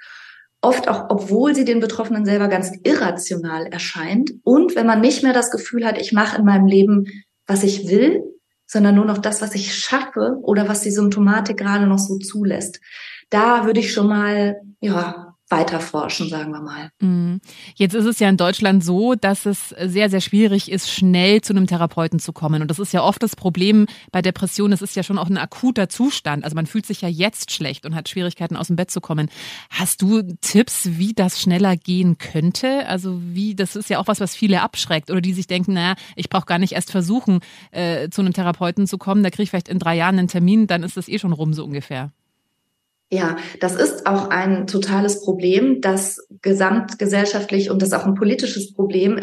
oft 0.60 0.88
auch, 0.88 1.06
obwohl 1.10 1.54
sie 1.54 1.64
den 1.64 1.80
Betroffenen 1.80 2.24
selber 2.24 2.48
ganz 2.48 2.72
irrational 2.82 3.66
erscheint 3.66 4.32
und 4.42 4.74
wenn 4.74 4.86
man 4.86 5.00
nicht 5.00 5.22
mehr 5.22 5.32
das 5.32 5.50
Gefühl 5.50 5.86
hat, 5.86 6.00
ich 6.00 6.12
mache 6.12 6.38
in 6.38 6.44
meinem 6.44 6.66
Leben, 6.66 7.06
was 7.46 7.62
ich 7.62 7.88
will, 7.88 8.22
sondern 8.66 8.96
nur 8.96 9.04
noch 9.04 9.18
das, 9.18 9.40
was 9.42 9.54
ich 9.54 9.74
schaffe 9.74 10.38
oder 10.42 10.68
was 10.68 10.80
die 10.80 10.90
Symptomatik 10.90 11.56
gerade 11.56 11.86
noch 11.86 11.98
so 11.98 12.18
zulässt. 12.18 12.80
Da 13.30 13.64
würde 13.64 13.80
ich 13.80 13.92
schon 13.92 14.08
mal, 14.08 14.56
ja, 14.80 15.25
weiter 15.48 15.78
forschen, 15.78 16.28
sagen 16.28 16.50
wir 16.50 16.60
mal. 16.60 16.90
Mhm. 17.00 17.40
Jetzt 17.76 17.94
ist 17.94 18.04
es 18.04 18.18
ja 18.18 18.28
in 18.28 18.36
Deutschland 18.36 18.84
so, 18.84 19.14
dass 19.14 19.46
es 19.46 19.68
sehr, 19.68 20.10
sehr 20.10 20.20
schwierig 20.20 20.70
ist, 20.70 20.90
schnell 20.90 21.40
zu 21.40 21.52
einem 21.52 21.68
Therapeuten 21.68 22.18
zu 22.18 22.32
kommen. 22.32 22.62
Und 22.62 22.68
das 22.68 22.80
ist 22.80 22.92
ja 22.92 23.02
oft 23.02 23.22
das 23.22 23.36
Problem 23.36 23.86
bei 24.10 24.22
Depressionen. 24.22 24.72
Es 24.72 24.82
ist 24.82 24.96
ja 24.96 25.04
schon 25.04 25.18
auch 25.18 25.28
ein 25.28 25.38
akuter 25.38 25.88
Zustand. 25.88 26.42
Also 26.42 26.56
man 26.56 26.66
fühlt 26.66 26.84
sich 26.84 27.00
ja 27.00 27.08
jetzt 27.08 27.52
schlecht 27.52 27.86
und 27.86 27.94
hat 27.94 28.08
Schwierigkeiten, 28.08 28.56
aus 28.56 28.66
dem 28.66 28.76
Bett 28.76 28.90
zu 28.90 29.00
kommen. 29.00 29.30
Hast 29.70 30.02
du 30.02 30.22
Tipps, 30.40 30.88
wie 30.92 31.14
das 31.14 31.40
schneller 31.40 31.76
gehen 31.76 32.18
könnte? 32.18 32.88
Also 32.88 33.20
wie, 33.22 33.54
das 33.54 33.76
ist 33.76 33.88
ja 33.88 34.00
auch 34.00 34.08
was, 34.08 34.20
was 34.20 34.34
viele 34.34 34.62
abschreckt 34.62 35.10
oder 35.10 35.20
die 35.20 35.32
sich 35.32 35.46
denken, 35.46 35.74
naja, 35.74 35.94
ich 36.16 36.28
brauche 36.28 36.46
gar 36.46 36.58
nicht 36.58 36.72
erst 36.72 36.90
versuchen, 36.90 37.40
äh, 37.70 38.08
zu 38.08 38.20
einem 38.20 38.32
Therapeuten 38.32 38.88
zu 38.88 38.98
kommen. 38.98 39.22
Da 39.22 39.30
kriege 39.30 39.44
ich 39.44 39.50
vielleicht 39.50 39.68
in 39.68 39.78
drei 39.78 39.96
Jahren 39.96 40.18
einen 40.18 40.28
Termin, 40.28 40.66
dann 40.66 40.82
ist 40.82 40.96
das 40.96 41.08
eh 41.08 41.20
schon 41.20 41.32
rum, 41.32 41.52
so 41.52 41.64
ungefähr. 41.64 42.10
Ja, 43.10 43.36
das 43.60 43.76
ist 43.76 44.06
auch 44.06 44.30
ein 44.30 44.66
totales 44.66 45.22
Problem, 45.22 45.80
das 45.80 46.26
gesamtgesellschaftlich 46.42 47.70
und 47.70 47.80
das 47.80 47.92
auch 47.92 48.04
ein 48.04 48.14
politisches 48.14 48.72
Problem 48.74 49.20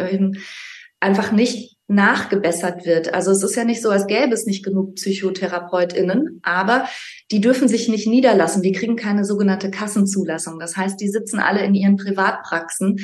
einfach 1.02 1.34
nicht 1.34 1.74
nachgebessert 1.88 2.86
wird. 2.86 3.14
Also 3.14 3.32
es 3.32 3.44
ist 3.44 3.56
ja 3.56 3.66
nicht 3.66 3.82
so, 3.82 3.90
als 3.90 4.08
gäbe 4.08 4.34
es 4.34 4.46
nicht 4.46 4.64
genug 4.64 4.96
PsychotherapeutInnen, 4.96 6.40
aber 6.44 6.88
die 7.30 7.42
dürfen 7.42 7.68
sich 7.68 7.90
nicht 7.90 8.08
niederlassen. 8.08 8.62
Die 8.62 8.72
kriegen 8.72 8.96
keine 8.96 9.26
sogenannte 9.26 9.70
Kassenzulassung. 9.70 10.60
Das 10.60 10.78
heißt, 10.78 11.00
die 11.02 11.10
sitzen 11.10 11.40
alle 11.40 11.64
in 11.64 11.76
ihren 11.76 11.98
Privatpraxen 11.98 13.00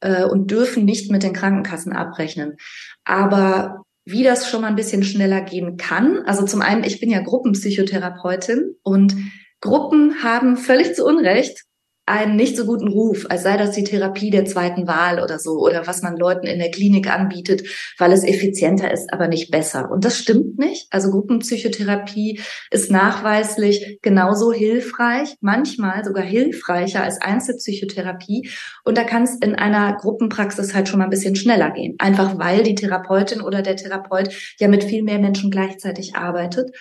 äh, 0.00 0.24
und 0.24 0.50
dürfen 0.50 0.86
nicht 0.86 1.10
mit 1.10 1.22
den 1.22 1.34
Krankenkassen 1.34 1.92
abrechnen. 1.92 2.56
Aber 3.04 3.84
wie 4.04 4.24
das 4.24 4.48
schon 4.48 4.62
mal 4.62 4.68
ein 4.68 4.76
bisschen 4.76 5.04
schneller 5.04 5.42
gehen 5.42 5.76
kann, 5.76 6.22
also 6.24 6.44
zum 6.44 6.62
einen, 6.62 6.84
ich 6.84 7.00
bin 7.00 7.10
ja 7.10 7.20
Gruppenpsychotherapeutin 7.20 8.76
und 8.82 9.14
Gruppen 9.62 10.22
haben 10.22 10.58
völlig 10.58 10.94
zu 10.94 11.06
Unrecht 11.06 11.64
einen 12.04 12.34
nicht 12.34 12.56
so 12.56 12.66
guten 12.66 12.88
Ruf, 12.88 13.26
als 13.28 13.44
sei 13.44 13.56
das 13.56 13.70
die 13.70 13.84
Therapie 13.84 14.30
der 14.30 14.44
zweiten 14.44 14.88
Wahl 14.88 15.22
oder 15.22 15.38
so 15.38 15.60
oder 15.60 15.86
was 15.86 16.02
man 16.02 16.16
Leuten 16.16 16.48
in 16.48 16.58
der 16.58 16.72
Klinik 16.72 17.08
anbietet, 17.08 17.62
weil 17.96 18.10
es 18.10 18.24
effizienter 18.24 18.92
ist, 18.92 19.12
aber 19.12 19.28
nicht 19.28 19.52
besser. 19.52 19.88
Und 19.88 20.04
das 20.04 20.18
stimmt 20.18 20.58
nicht. 20.58 20.88
Also 20.90 21.10
Gruppenpsychotherapie 21.10 22.40
ist 22.72 22.90
nachweislich 22.90 24.00
genauso 24.02 24.52
hilfreich, 24.52 25.36
manchmal 25.40 26.04
sogar 26.04 26.24
hilfreicher 26.24 27.04
als 27.04 27.20
Einzelpsychotherapie. 27.20 28.50
Und 28.84 28.98
da 28.98 29.04
kann 29.04 29.22
es 29.22 29.36
in 29.36 29.54
einer 29.54 29.96
Gruppenpraxis 29.96 30.74
halt 30.74 30.88
schon 30.88 30.98
mal 30.98 31.04
ein 31.04 31.10
bisschen 31.10 31.36
schneller 31.36 31.70
gehen. 31.70 31.94
Einfach 31.98 32.36
weil 32.36 32.64
die 32.64 32.74
Therapeutin 32.74 33.40
oder 33.40 33.62
der 33.62 33.76
Therapeut 33.76 34.28
ja 34.58 34.66
mit 34.66 34.82
viel 34.82 35.04
mehr 35.04 35.20
Menschen 35.20 35.52
gleichzeitig 35.52 36.16
arbeitet. 36.16 36.72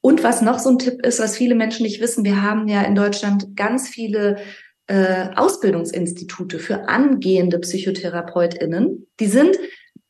Und 0.00 0.22
was 0.22 0.42
noch 0.42 0.58
so 0.58 0.70
ein 0.70 0.78
Tipp 0.78 1.04
ist, 1.04 1.20
was 1.20 1.36
viele 1.36 1.54
Menschen 1.54 1.82
nicht 1.82 2.00
wissen, 2.00 2.24
wir 2.24 2.42
haben 2.42 2.68
ja 2.68 2.82
in 2.82 2.94
Deutschland 2.94 3.56
ganz 3.56 3.88
viele 3.88 4.36
äh, 4.86 5.28
Ausbildungsinstitute 5.34 6.58
für 6.58 6.88
angehende 6.88 7.58
PsychotherapeutInnen. 7.58 9.06
Die 9.20 9.26
sind 9.26 9.58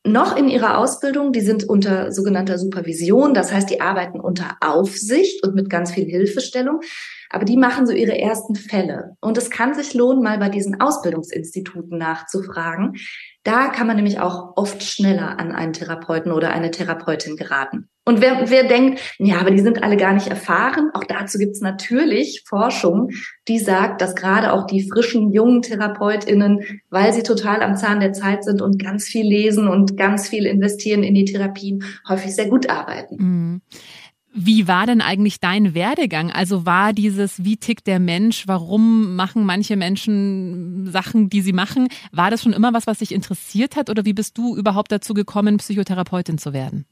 noch 0.05 0.37
in 0.37 0.47
ihrer 0.47 0.77
Ausbildung, 0.77 1.33
die 1.33 1.41
sind 1.41 1.65
unter 1.65 2.11
sogenannter 2.11 2.57
Supervision, 2.57 3.33
das 3.33 3.51
heißt, 3.51 3.69
die 3.69 3.81
arbeiten 3.81 4.19
unter 4.19 4.55
Aufsicht 4.61 5.45
und 5.45 5.55
mit 5.55 5.69
ganz 5.69 5.91
viel 5.91 6.05
Hilfestellung, 6.05 6.79
aber 7.29 7.43
die 7.43 7.57
machen 7.57 7.85
so 7.85 7.91
ihre 7.91 8.17
ersten 8.17 8.55
Fälle. 8.55 9.17
Und 9.19 9.37
es 9.37 9.49
kann 9.49 9.73
sich 9.73 9.93
lohnen, 9.93 10.23
mal 10.23 10.37
bei 10.37 10.49
diesen 10.49 10.79
Ausbildungsinstituten 10.79 11.97
nachzufragen. 11.97 12.95
Da 13.43 13.67
kann 13.67 13.87
man 13.87 13.97
nämlich 13.97 14.19
auch 14.19 14.53
oft 14.55 14.81
schneller 14.83 15.37
an 15.37 15.51
einen 15.51 15.73
Therapeuten 15.73 16.31
oder 16.31 16.51
eine 16.51 16.71
Therapeutin 16.71 17.35
geraten. 17.35 17.89
Und 18.09 18.21
wer, 18.21 18.49
wer 18.49 18.63
denkt, 18.63 18.99
ja, 19.19 19.39
aber 19.39 19.51
die 19.51 19.59
sind 19.59 19.83
alle 19.83 19.95
gar 19.95 20.13
nicht 20.13 20.25
erfahren, 20.25 20.89
auch 20.95 21.03
dazu 21.03 21.37
gibt 21.37 21.51
es 21.51 21.61
natürlich 21.61 22.41
Forschung, 22.43 23.11
die 23.47 23.59
sagt, 23.59 24.01
dass 24.01 24.15
gerade 24.15 24.51
auch 24.51 24.65
die 24.65 24.89
frischen, 24.89 25.31
jungen 25.31 25.61
TherapeutInnen, 25.61 26.81
weil 26.89 27.13
sie 27.13 27.21
total 27.21 27.61
am 27.61 27.75
Zahn 27.75 27.99
der 27.99 28.11
Zeit 28.11 28.43
sind 28.43 28.63
und 28.63 28.79
ganz 28.79 29.05
viel 29.05 29.27
lesen 29.27 29.67
und 29.67 29.95
ganz 29.95 30.27
viel 30.27 30.47
investieren 30.47 31.03
in 31.03 31.13
die 31.13 31.25
Therapien, 31.25 31.83
häufig 32.07 32.33
sehr 32.33 32.49
gut 32.49 32.67
arbeiten. 32.67 33.15
Mhm. 33.19 33.61
Wie 34.33 34.67
war 34.67 34.87
denn 34.87 35.01
eigentlich 35.01 35.39
dein 35.39 35.75
Werdegang? 35.75 36.31
Also 36.31 36.65
war 36.65 36.93
dieses, 36.93 37.45
wie 37.45 37.57
tickt 37.57 37.85
der 37.85 37.99
Mensch? 37.99 38.47
Warum 38.47 39.17
machen 39.17 39.45
manche 39.45 39.75
Menschen 39.75 40.89
Sachen, 40.91 41.29
die 41.29 41.41
sie 41.41 41.53
machen? 41.53 41.89
War 42.11 42.31
das 42.31 42.41
schon 42.41 42.53
immer 42.53 42.73
was, 42.73 42.87
was 42.87 42.97
dich 42.97 43.11
interessiert 43.11 43.75
hat? 43.75 43.91
Oder 43.91 44.03
wie 44.05 44.13
bist 44.13 44.35
du 44.35 44.55
überhaupt 44.55 44.91
dazu 44.91 45.13
gekommen, 45.13 45.57
Psychotherapeutin 45.57 46.39
zu 46.39 46.53
werden? 46.53 46.87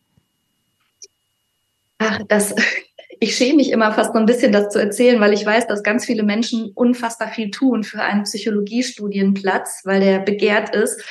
Ach, 2.00 2.20
das, 2.28 2.56
ich 3.20 3.36
schäme 3.36 3.58
mich 3.58 3.72
immer 3.72 3.92
fast 3.94 4.14
so 4.14 4.20
ein 4.20 4.26
bisschen, 4.26 4.52
das 4.52 4.70
zu 4.70 4.80
erzählen, 4.80 5.20
weil 5.20 5.34
ich 5.34 5.46
weiß, 5.46 5.68
dass 5.68 5.84
ganz 5.84 6.06
viele 6.06 6.24
Menschen 6.24 6.72
unfassbar 6.76 7.30
viel 7.30 7.52
tun 7.52 7.84
für 7.84 8.02
einen 8.02 8.24
Psychologiestudienplatz, 8.24 9.82
weil 9.86 10.00
der 10.00 10.20
begehrt 10.20 10.76
ist. 10.76 11.02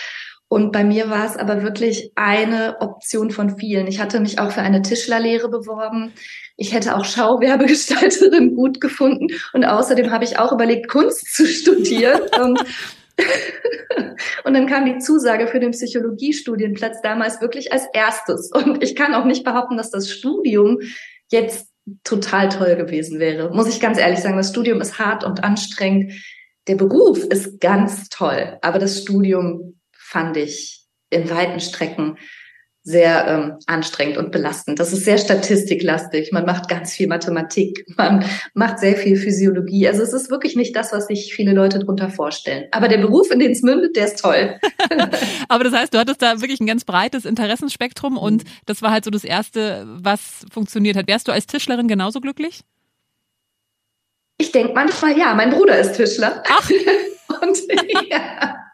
Und 0.49 0.71
bei 0.71 0.85
mir 0.85 1.11
war 1.11 1.27
es 1.27 1.37
aber 1.37 1.65
wirklich 1.65 2.13
eine 2.15 2.77
Option 2.81 3.33
von 3.33 3.59
vielen. 3.59 3.89
Ich 3.89 4.01
hatte 4.01 4.21
mich 4.21 4.39
auch 4.39 4.53
für 4.53 4.61
eine 4.61 4.81
Tischlerlehre 4.81 5.49
beworben. 5.49 6.13
Ich 6.57 6.73
hätte 6.73 6.97
auch 6.97 7.05
Schauwerbegestalterin 7.05 8.55
gut 8.55 8.81
gefunden. 8.81 9.27
Und 9.53 9.65
außerdem 9.65 10.13
habe 10.13 10.23
ich 10.23 10.39
auch 10.39 10.53
überlegt, 10.53 10.87
Kunst 10.87 11.35
zu 11.35 11.47
studieren. 11.47 12.21
und, 12.41 12.65
und 14.45 14.55
dann 14.55 14.67
kam 14.67 14.85
die 14.85 14.99
Zusage 14.99 15.47
für 15.47 15.61
den 15.61 15.71
Psychologiestudienplatz 15.71 17.01
damals 17.03 17.41
wirklich 17.41 17.73
als 17.73 17.87
erstes. 17.93 18.51
Und 18.53 18.83
ich 18.83 18.95
kann 18.95 19.15
auch 19.15 19.25
nicht 19.25 19.45
behaupten, 19.45 19.77
dass 19.77 19.91
das 19.91 20.11
Studium 20.11 20.79
jetzt 21.31 21.69
total 22.05 22.49
toll 22.49 22.77
gewesen 22.77 23.21
wäre. 23.21 23.55
Muss 23.55 23.69
ich 23.69 23.81
ganz 23.81 23.99
ehrlich 23.99 24.19
sagen, 24.19 24.37
das 24.37 24.51
Studium 24.51 24.81
ist 24.81 24.99
hart 24.99 25.25
und 25.25 25.45
anstrengend. 25.45 26.13
Der 26.67 26.75
Beruf 26.75 27.25
ist 27.25 27.61
ganz 27.61 28.09
toll, 28.09 28.59
aber 28.61 28.79
das 28.79 29.03
Studium 29.03 29.81
fand 29.93 30.37
ich 30.37 30.85
in 31.11 31.31
weiten 31.31 31.61
Strecken 31.61 32.19
sehr 32.87 33.27
ähm, 33.27 33.59
anstrengend 33.67 34.17
und 34.17 34.31
belastend. 34.31 34.79
Das 34.79 34.93
ist 34.93 35.05
sehr 35.05 35.19
statistiklastig. 35.19 36.31
Man 36.31 36.47
macht 36.47 36.69
ganz 36.69 36.93
viel 36.93 37.09
Mathematik, 37.09 37.85
man 37.97 38.25
macht 38.55 38.79
sehr 38.79 38.97
viel 38.97 39.17
Physiologie. 39.17 39.89
Also 39.89 40.05
es 40.05 40.13
ist 40.13 40.31
wirklich 40.31 40.55
nicht 40.55 40.77
das, 40.77 40.93
was 40.93 41.09
sich 41.09 41.35
viele 41.35 41.53
Leute 41.53 41.81
darunter 41.81 42.11
vorstellen. 42.11 42.67
Aber 42.71 42.87
der 42.87 42.99
Beruf, 42.99 43.33
in 43.33 43.41
den 43.41 43.51
es 43.51 43.63
mündet, 43.63 43.97
der 43.97 44.05
ist 44.05 44.21
toll. 44.21 44.61
Aber 45.49 45.65
das 45.65 45.73
heißt, 45.73 45.93
du 45.93 45.99
hattest 45.99 46.23
da 46.23 46.41
wirklich 46.41 46.61
ein 46.61 46.67
ganz 46.69 46.85
breites 46.85 47.25
Interessenspektrum 47.25 48.17
und 48.17 48.45
mhm. 48.45 48.49
das 48.67 48.83
war 48.83 48.93
halt 48.93 49.05
so 49.05 49.11
das 49.11 49.25
Erste, 49.25 49.85
was 49.89 50.47
funktioniert 50.53 50.97
hat. 50.97 51.09
Wärst 51.09 51.27
du 51.27 51.33
als 51.33 51.49
Tischlerin 51.49 51.89
genauso 51.89 52.21
glücklich? 52.21 52.61
Ich 54.39 54.53
denke 54.53 54.75
manchmal, 54.75 55.19
ja, 55.19 55.35
mein 55.35 55.51
Bruder 55.51 55.77
ist 55.77 55.95
Tischler. 55.95 56.45
Ach. 56.49 56.71
und 57.43 57.59
ja. 58.09 58.66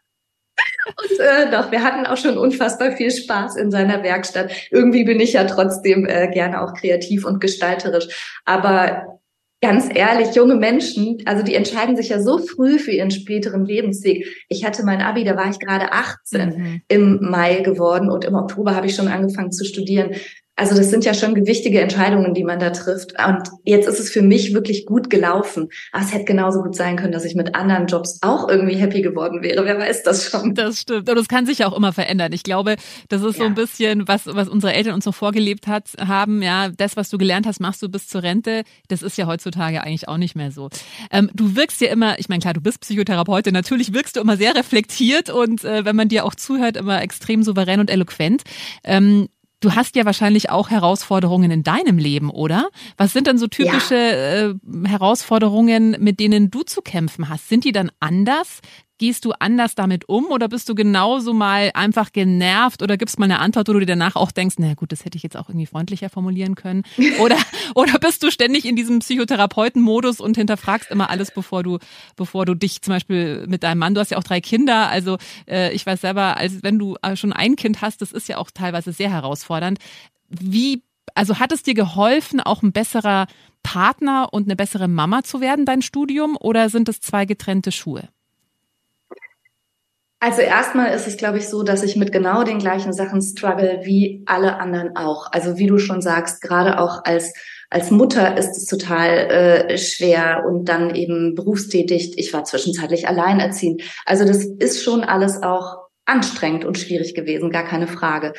Und 0.96 1.20
äh, 1.20 1.50
doch, 1.50 1.70
wir 1.70 1.82
hatten 1.82 2.06
auch 2.06 2.16
schon 2.16 2.38
unfassbar 2.38 2.92
viel 2.92 3.10
Spaß 3.10 3.56
in 3.56 3.70
seiner 3.70 4.02
Werkstatt. 4.02 4.52
Irgendwie 4.70 5.04
bin 5.04 5.20
ich 5.20 5.34
ja 5.34 5.44
trotzdem 5.44 6.06
äh, 6.06 6.28
gerne 6.28 6.62
auch 6.62 6.74
kreativ 6.74 7.24
und 7.24 7.40
gestalterisch. 7.40 8.40
Aber 8.44 9.20
ganz 9.62 9.88
ehrlich, 9.94 10.34
junge 10.34 10.56
Menschen, 10.56 11.22
also 11.24 11.44
die 11.44 11.54
entscheiden 11.54 11.96
sich 11.96 12.08
ja 12.08 12.20
so 12.20 12.38
früh 12.38 12.80
für 12.80 12.90
ihren 12.90 13.12
späteren 13.12 13.64
Lebensweg. 13.64 14.26
Ich 14.48 14.64
hatte 14.64 14.84
mein 14.84 15.00
Abi, 15.00 15.22
da 15.22 15.36
war 15.36 15.48
ich 15.48 15.60
gerade 15.60 15.92
18 15.92 16.48
mhm. 16.48 16.82
im 16.88 17.18
Mai 17.20 17.60
geworden 17.60 18.10
und 18.10 18.24
im 18.24 18.34
Oktober 18.34 18.74
habe 18.74 18.86
ich 18.86 18.96
schon 18.96 19.08
angefangen 19.08 19.52
zu 19.52 19.64
studieren. 19.64 20.16
Also 20.54 20.76
das 20.76 20.90
sind 20.90 21.04
ja 21.04 21.14
schon 21.14 21.34
gewichtige 21.34 21.80
Entscheidungen, 21.80 22.34
die 22.34 22.44
man 22.44 22.58
da 22.58 22.70
trifft. 22.70 23.14
Und 23.26 23.48
jetzt 23.64 23.88
ist 23.88 23.98
es 23.98 24.10
für 24.10 24.20
mich 24.20 24.52
wirklich 24.52 24.84
gut 24.84 25.08
gelaufen. 25.08 25.70
Aber 25.92 26.04
es 26.04 26.12
hätte 26.12 26.26
genauso 26.26 26.62
gut 26.62 26.76
sein 26.76 26.96
können, 26.96 27.12
dass 27.12 27.24
ich 27.24 27.34
mit 27.34 27.54
anderen 27.54 27.86
Jobs 27.86 28.18
auch 28.20 28.48
irgendwie 28.48 28.76
happy 28.76 29.00
geworden 29.00 29.42
wäre. 29.42 29.64
Wer 29.64 29.78
weiß 29.78 30.02
das 30.02 30.28
schon? 30.28 30.54
Das 30.54 30.80
stimmt. 30.80 31.08
Und 31.08 31.18
es 31.18 31.28
kann 31.28 31.46
sich 31.46 31.58
ja 31.58 31.68
auch 31.68 31.76
immer 31.76 31.94
verändern. 31.94 32.32
Ich 32.32 32.42
glaube, 32.42 32.76
das 33.08 33.22
ist 33.22 33.38
ja. 33.38 33.44
so 33.44 33.44
ein 33.44 33.54
bisschen, 33.54 34.06
was, 34.06 34.26
was 34.26 34.48
unsere 34.48 34.74
Eltern 34.74 34.94
uns 34.94 35.04
so 35.04 35.12
vorgelebt 35.12 35.66
hat, 35.66 35.88
haben. 35.98 36.42
Ja, 36.42 36.68
das, 36.68 36.96
was 36.96 37.08
du 37.08 37.16
gelernt 37.16 37.46
hast, 37.46 37.60
machst 37.60 37.82
du 37.82 37.88
bis 37.88 38.06
zur 38.08 38.22
Rente. 38.22 38.64
Das 38.88 39.02
ist 39.02 39.16
ja 39.16 39.26
heutzutage 39.26 39.82
eigentlich 39.82 40.08
auch 40.08 40.18
nicht 40.18 40.36
mehr 40.36 40.50
so. 40.50 40.68
Ähm, 41.10 41.30
du 41.32 41.56
wirkst 41.56 41.80
ja 41.80 41.88
immer, 41.88 42.18
ich 42.18 42.28
meine, 42.28 42.40
klar, 42.40 42.52
du 42.52 42.60
bist 42.60 42.80
Psychotherapeutin. 42.80 43.54
Natürlich 43.54 43.94
wirkst 43.94 44.16
du 44.16 44.20
immer 44.20 44.36
sehr 44.36 44.54
reflektiert 44.54 45.30
und 45.30 45.64
äh, 45.64 45.86
wenn 45.86 45.96
man 45.96 46.08
dir 46.08 46.26
auch 46.26 46.34
zuhört, 46.34 46.76
immer 46.76 47.00
extrem 47.00 47.42
souverän 47.42 47.80
und 47.80 47.88
eloquent. 47.88 48.42
Ähm, 48.84 49.28
Du 49.62 49.76
hast 49.76 49.94
ja 49.94 50.04
wahrscheinlich 50.04 50.50
auch 50.50 50.70
Herausforderungen 50.70 51.52
in 51.52 51.62
deinem 51.62 51.96
Leben, 51.96 52.30
oder? 52.30 52.68
Was 52.96 53.12
sind 53.12 53.28
denn 53.28 53.38
so 53.38 53.46
typische 53.46 53.94
ja. 53.94 54.50
äh, 54.50 54.54
Herausforderungen, 54.88 55.96
mit 56.00 56.18
denen 56.18 56.50
du 56.50 56.62
zu 56.64 56.82
kämpfen 56.82 57.28
hast? 57.28 57.48
Sind 57.48 57.64
die 57.64 57.70
dann 57.70 57.92
anders? 58.00 58.60
Gehst 59.02 59.24
du 59.24 59.32
anders 59.32 59.74
damit 59.74 60.08
um 60.08 60.26
oder 60.26 60.46
bist 60.46 60.68
du 60.68 60.76
genauso 60.76 61.34
mal 61.34 61.72
einfach 61.74 62.12
genervt 62.12 62.84
oder 62.84 62.96
gibst 62.96 63.18
mal 63.18 63.24
eine 63.24 63.40
Antwort, 63.40 63.68
wo 63.68 63.72
du 63.72 63.80
dir 63.80 63.86
danach 63.86 64.14
auch 64.14 64.30
denkst, 64.30 64.54
na 64.60 64.74
gut, 64.74 64.92
das 64.92 65.04
hätte 65.04 65.16
ich 65.16 65.24
jetzt 65.24 65.36
auch 65.36 65.48
irgendwie 65.48 65.66
freundlicher 65.66 66.08
formulieren 66.08 66.54
können? 66.54 66.84
Oder, 67.18 67.36
oder 67.74 67.98
bist 67.98 68.22
du 68.22 68.30
ständig 68.30 68.64
in 68.64 68.76
diesem 68.76 69.00
Psychotherapeuten-Modus 69.00 70.20
und 70.20 70.36
hinterfragst 70.36 70.88
immer 70.92 71.10
alles, 71.10 71.32
bevor 71.32 71.64
du, 71.64 71.80
bevor 72.14 72.46
du 72.46 72.54
dich 72.54 72.80
zum 72.80 72.94
Beispiel 72.94 73.44
mit 73.48 73.64
deinem 73.64 73.78
Mann, 73.78 73.94
du 73.94 74.00
hast 74.00 74.12
ja 74.12 74.18
auch 74.18 74.22
drei 74.22 74.40
Kinder, 74.40 74.88
also 74.88 75.18
äh, 75.48 75.72
ich 75.72 75.84
weiß 75.84 76.02
selber, 76.02 76.36
als 76.36 76.62
wenn 76.62 76.78
du 76.78 76.96
äh, 77.02 77.16
schon 77.16 77.32
ein 77.32 77.56
Kind 77.56 77.82
hast, 77.82 78.02
das 78.02 78.12
ist 78.12 78.28
ja 78.28 78.38
auch 78.38 78.52
teilweise 78.52 78.92
sehr 78.92 79.10
herausfordernd. 79.10 79.80
Wie 80.28 80.84
also 81.16 81.40
hat 81.40 81.50
es 81.50 81.64
dir 81.64 81.74
geholfen, 81.74 82.40
auch 82.40 82.62
ein 82.62 82.70
besserer 82.70 83.26
Partner 83.64 84.28
und 84.30 84.44
eine 84.44 84.54
bessere 84.54 84.86
Mama 84.86 85.24
zu 85.24 85.40
werden, 85.40 85.66
dein 85.66 85.82
Studium, 85.82 86.36
oder 86.38 86.70
sind 86.70 86.88
es 86.88 87.00
zwei 87.00 87.24
getrennte 87.24 87.72
Schuhe? 87.72 88.08
Also 90.22 90.40
erstmal 90.40 90.94
ist 90.94 91.08
es, 91.08 91.16
glaube 91.16 91.38
ich, 91.38 91.48
so, 91.48 91.64
dass 91.64 91.82
ich 91.82 91.96
mit 91.96 92.12
genau 92.12 92.44
den 92.44 92.60
gleichen 92.60 92.92
Sachen 92.92 93.20
struggle 93.20 93.80
wie 93.82 94.22
alle 94.26 94.60
anderen 94.60 94.94
auch. 94.94 95.26
Also 95.32 95.58
wie 95.58 95.66
du 95.66 95.78
schon 95.78 96.00
sagst, 96.00 96.40
gerade 96.40 96.78
auch 96.78 97.04
als 97.04 97.34
als 97.70 97.90
Mutter 97.90 98.36
ist 98.36 98.56
es 98.56 98.66
total 98.66 99.08
äh, 99.08 99.78
schwer 99.78 100.44
und 100.46 100.68
dann 100.68 100.94
eben 100.94 101.34
berufstätig. 101.34 102.18
Ich 102.18 102.32
war 102.32 102.44
zwischenzeitlich 102.44 103.08
alleinerziehend. 103.08 103.82
Also 104.06 104.24
das 104.24 104.44
ist 104.44 104.84
schon 104.84 105.02
alles 105.02 105.42
auch 105.42 105.78
anstrengend 106.04 106.64
und 106.64 106.78
schwierig 106.78 107.16
gewesen, 107.16 107.50
gar 107.50 107.64
keine 107.64 107.88
Frage. 107.88 108.32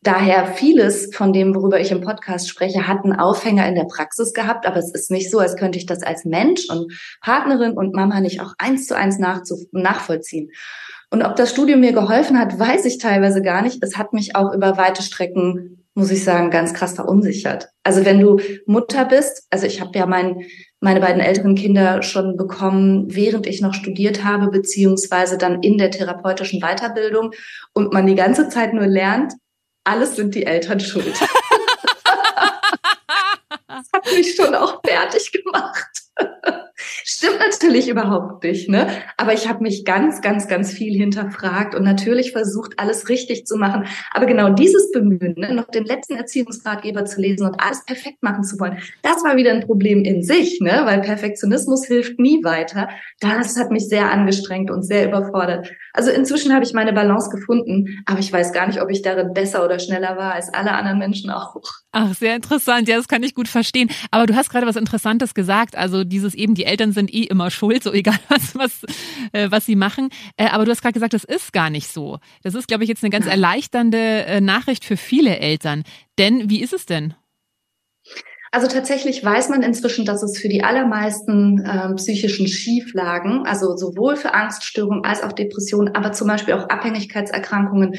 Daher 0.00 0.54
vieles 0.54 1.14
von 1.14 1.32
dem, 1.32 1.54
worüber 1.54 1.78
ich 1.78 1.92
im 1.92 2.00
Podcast 2.00 2.48
spreche, 2.48 2.88
hat 2.88 3.04
einen 3.04 3.14
Aufhänger 3.14 3.68
in 3.68 3.76
der 3.76 3.84
Praxis 3.84 4.32
gehabt, 4.32 4.66
aber 4.66 4.78
es 4.78 4.92
ist 4.92 5.12
nicht 5.12 5.30
so, 5.30 5.38
als 5.38 5.54
könnte 5.54 5.78
ich 5.78 5.86
das 5.86 6.02
als 6.02 6.24
Mensch 6.24 6.68
und 6.68 6.92
Partnerin 7.20 7.74
und 7.74 7.94
Mama 7.94 8.18
nicht 8.18 8.40
auch 8.40 8.54
eins 8.58 8.86
zu 8.86 8.96
eins 8.96 9.20
nachvollziehen. 9.20 10.50
Und 11.12 11.22
ob 11.22 11.36
das 11.36 11.50
Studium 11.50 11.80
mir 11.80 11.92
geholfen 11.92 12.38
hat, 12.38 12.58
weiß 12.58 12.86
ich 12.86 12.96
teilweise 12.96 13.42
gar 13.42 13.60
nicht. 13.60 13.82
Es 13.82 13.98
hat 13.98 14.14
mich 14.14 14.34
auch 14.34 14.54
über 14.54 14.78
weite 14.78 15.02
Strecken, 15.02 15.84
muss 15.92 16.10
ich 16.10 16.24
sagen, 16.24 16.50
ganz 16.50 16.72
krass 16.72 16.94
verunsichert. 16.94 17.68
Also 17.82 18.06
wenn 18.06 18.18
du 18.18 18.40
Mutter 18.64 19.04
bist, 19.04 19.46
also 19.50 19.66
ich 19.66 19.82
habe 19.82 19.98
ja 19.98 20.06
mein, 20.06 20.46
meine 20.80 21.00
beiden 21.00 21.20
älteren 21.20 21.54
Kinder 21.54 22.02
schon 22.02 22.38
bekommen, 22.38 23.14
während 23.14 23.46
ich 23.46 23.60
noch 23.60 23.74
studiert 23.74 24.24
habe, 24.24 24.48
beziehungsweise 24.48 25.36
dann 25.36 25.62
in 25.62 25.76
der 25.76 25.90
therapeutischen 25.90 26.60
Weiterbildung 26.60 27.32
und 27.74 27.92
man 27.92 28.06
die 28.06 28.14
ganze 28.14 28.48
Zeit 28.48 28.72
nur 28.72 28.86
lernt, 28.86 29.34
alles 29.84 30.16
sind 30.16 30.34
die 30.34 30.46
Eltern 30.46 30.80
schuld. 30.80 31.12
das 33.68 33.86
hat 33.92 34.06
mich 34.16 34.34
schon 34.34 34.54
auch 34.54 34.80
fertig 34.82 35.30
gemacht. 35.30 36.01
Stimmt 37.62 37.74
natürlich 37.74 37.88
überhaupt 37.88 38.42
nicht, 38.42 38.68
ne? 38.68 38.88
Aber 39.16 39.32
ich 39.34 39.48
habe 39.48 39.62
mich 39.62 39.84
ganz, 39.84 40.20
ganz, 40.20 40.48
ganz 40.48 40.72
viel 40.72 40.98
hinterfragt 40.98 41.76
und 41.76 41.84
natürlich 41.84 42.32
versucht, 42.32 42.80
alles 42.80 43.08
richtig 43.08 43.46
zu 43.46 43.56
machen. 43.56 43.86
Aber 44.10 44.26
genau 44.26 44.50
dieses 44.50 44.90
Bemühen, 44.90 45.34
ne, 45.36 45.54
noch 45.54 45.68
den 45.68 45.84
letzten 45.84 46.16
Erziehungsratgeber 46.16 47.04
zu 47.04 47.20
lesen 47.20 47.46
und 47.46 47.60
alles 47.60 47.84
perfekt 47.84 48.20
machen 48.20 48.42
zu 48.42 48.58
wollen, 48.58 48.78
das 49.02 49.22
war 49.22 49.36
wieder 49.36 49.52
ein 49.52 49.64
Problem 49.64 50.02
in 50.02 50.24
sich, 50.24 50.60
ne? 50.60 50.82
Weil 50.84 51.02
Perfektionismus 51.02 51.86
hilft 51.86 52.18
nie 52.18 52.42
weiter. 52.42 52.88
Das 53.20 53.56
hat 53.56 53.70
mich 53.70 53.88
sehr 53.88 54.10
angestrengt 54.10 54.70
und 54.70 54.82
sehr 54.82 55.06
überfordert. 55.06 55.70
Also 55.92 56.10
inzwischen 56.10 56.54
habe 56.54 56.64
ich 56.64 56.72
meine 56.72 56.92
Balance 56.92 57.30
gefunden, 57.30 58.02
aber 58.06 58.18
ich 58.18 58.32
weiß 58.32 58.52
gar 58.52 58.66
nicht, 58.66 58.80
ob 58.80 58.90
ich 58.90 59.02
darin 59.02 59.32
besser 59.34 59.64
oder 59.64 59.78
schneller 59.78 60.16
war 60.16 60.34
als 60.34 60.52
alle 60.52 60.72
anderen 60.72 60.98
Menschen 60.98 61.30
auch. 61.30 61.54
Ach, 61.92 62.14
sehr 62.14 62.34
interessant. 62.34 62.88
Ja, 62.88 62.96
das 62.96 63.08
kann 63.08 63.22
ich 63.22 63.34
gut 63.34 63.48
verstehen. 63.48 63.90
Aber 64.10 64.26
du 64.26 64.34
hast 64.34 64.48
gerade 64.48 64.66
was 64.66 64.76
Interessantes 64.76 65.34
gesagt. 65.34 65.76
Also 65.76 66.04
dieses 66.04 66.34
eben, 66.34 66.54
die 66.54 66.64
Eltern 66.64 66.92
sind 66.92 67.12
eh 67.12 67.24
immer 67.24 67.50
schuld, 67.50 67.82
so 67.82 67.92
egal 67.92 68.18
was, 68.28 68.54
was, 68.54 68.84
äh, 69.32 69.50
was 69.50 69.66
sie 69.66 69.76
machen. 69.76 70.08
Äh, 70.36 70.46
aber 70.48 70.64
du 70.64 70.70
hast 70.70 70.80
gerade 70.80 70.94
gesagt, 70.94 71.12
das 71.12 71.24
ist 71.24 71.52
gar 71.52 71.68
nicht 71.68 71.88
so. 71.88 72.18
Das 72.42 72.54
ist, 72.54 72.68
glaube 72.68 72.84
ich, 72.84 72.88
jetzt 72.88 73.04
eine 73.04 73.10
ganz 73.10 73.26
erleichternde 73.26 73.98
äh, 73.98 74.40
Nachricht 74.40 74.84
für 74.84 74.96
viele 74.96 75.38
Eltern. 75.38 75.84
Denn 76.18 76.48
wie 76.48 76.62
ist 76.62 76.72
es 76.72 76.86
denn? 76.86 77.14
Also 78.54 78.66
tatsächlich 78.66 79.24
weiß 79.24 79.48
man 79.48 79.62
inzwischen, 79.62 80.04
dass 80.04 80.22
es 80.22 80.38
für 80.38 80.48
die 80.50 80.62
allermeisten 80.62 81.64
ähm, 81.66 81.96
psychischen 81.96 82.46
Schieflagen, 82.46 83.46
also 83.46 83.78
sowohl 83.78 84.14
für 84.16 84.34
Angststörungen 84.34 85.06
als 85.06 85.22
auch 85.22 85.32
Depressionen, 85.32 85.94
aber 85.94 86.12
zum 86.12 86.28
Beispiel 86.28 86.52
auch 86.52 86.68
Abhängigkeitserkrankungen, 86.68 87.94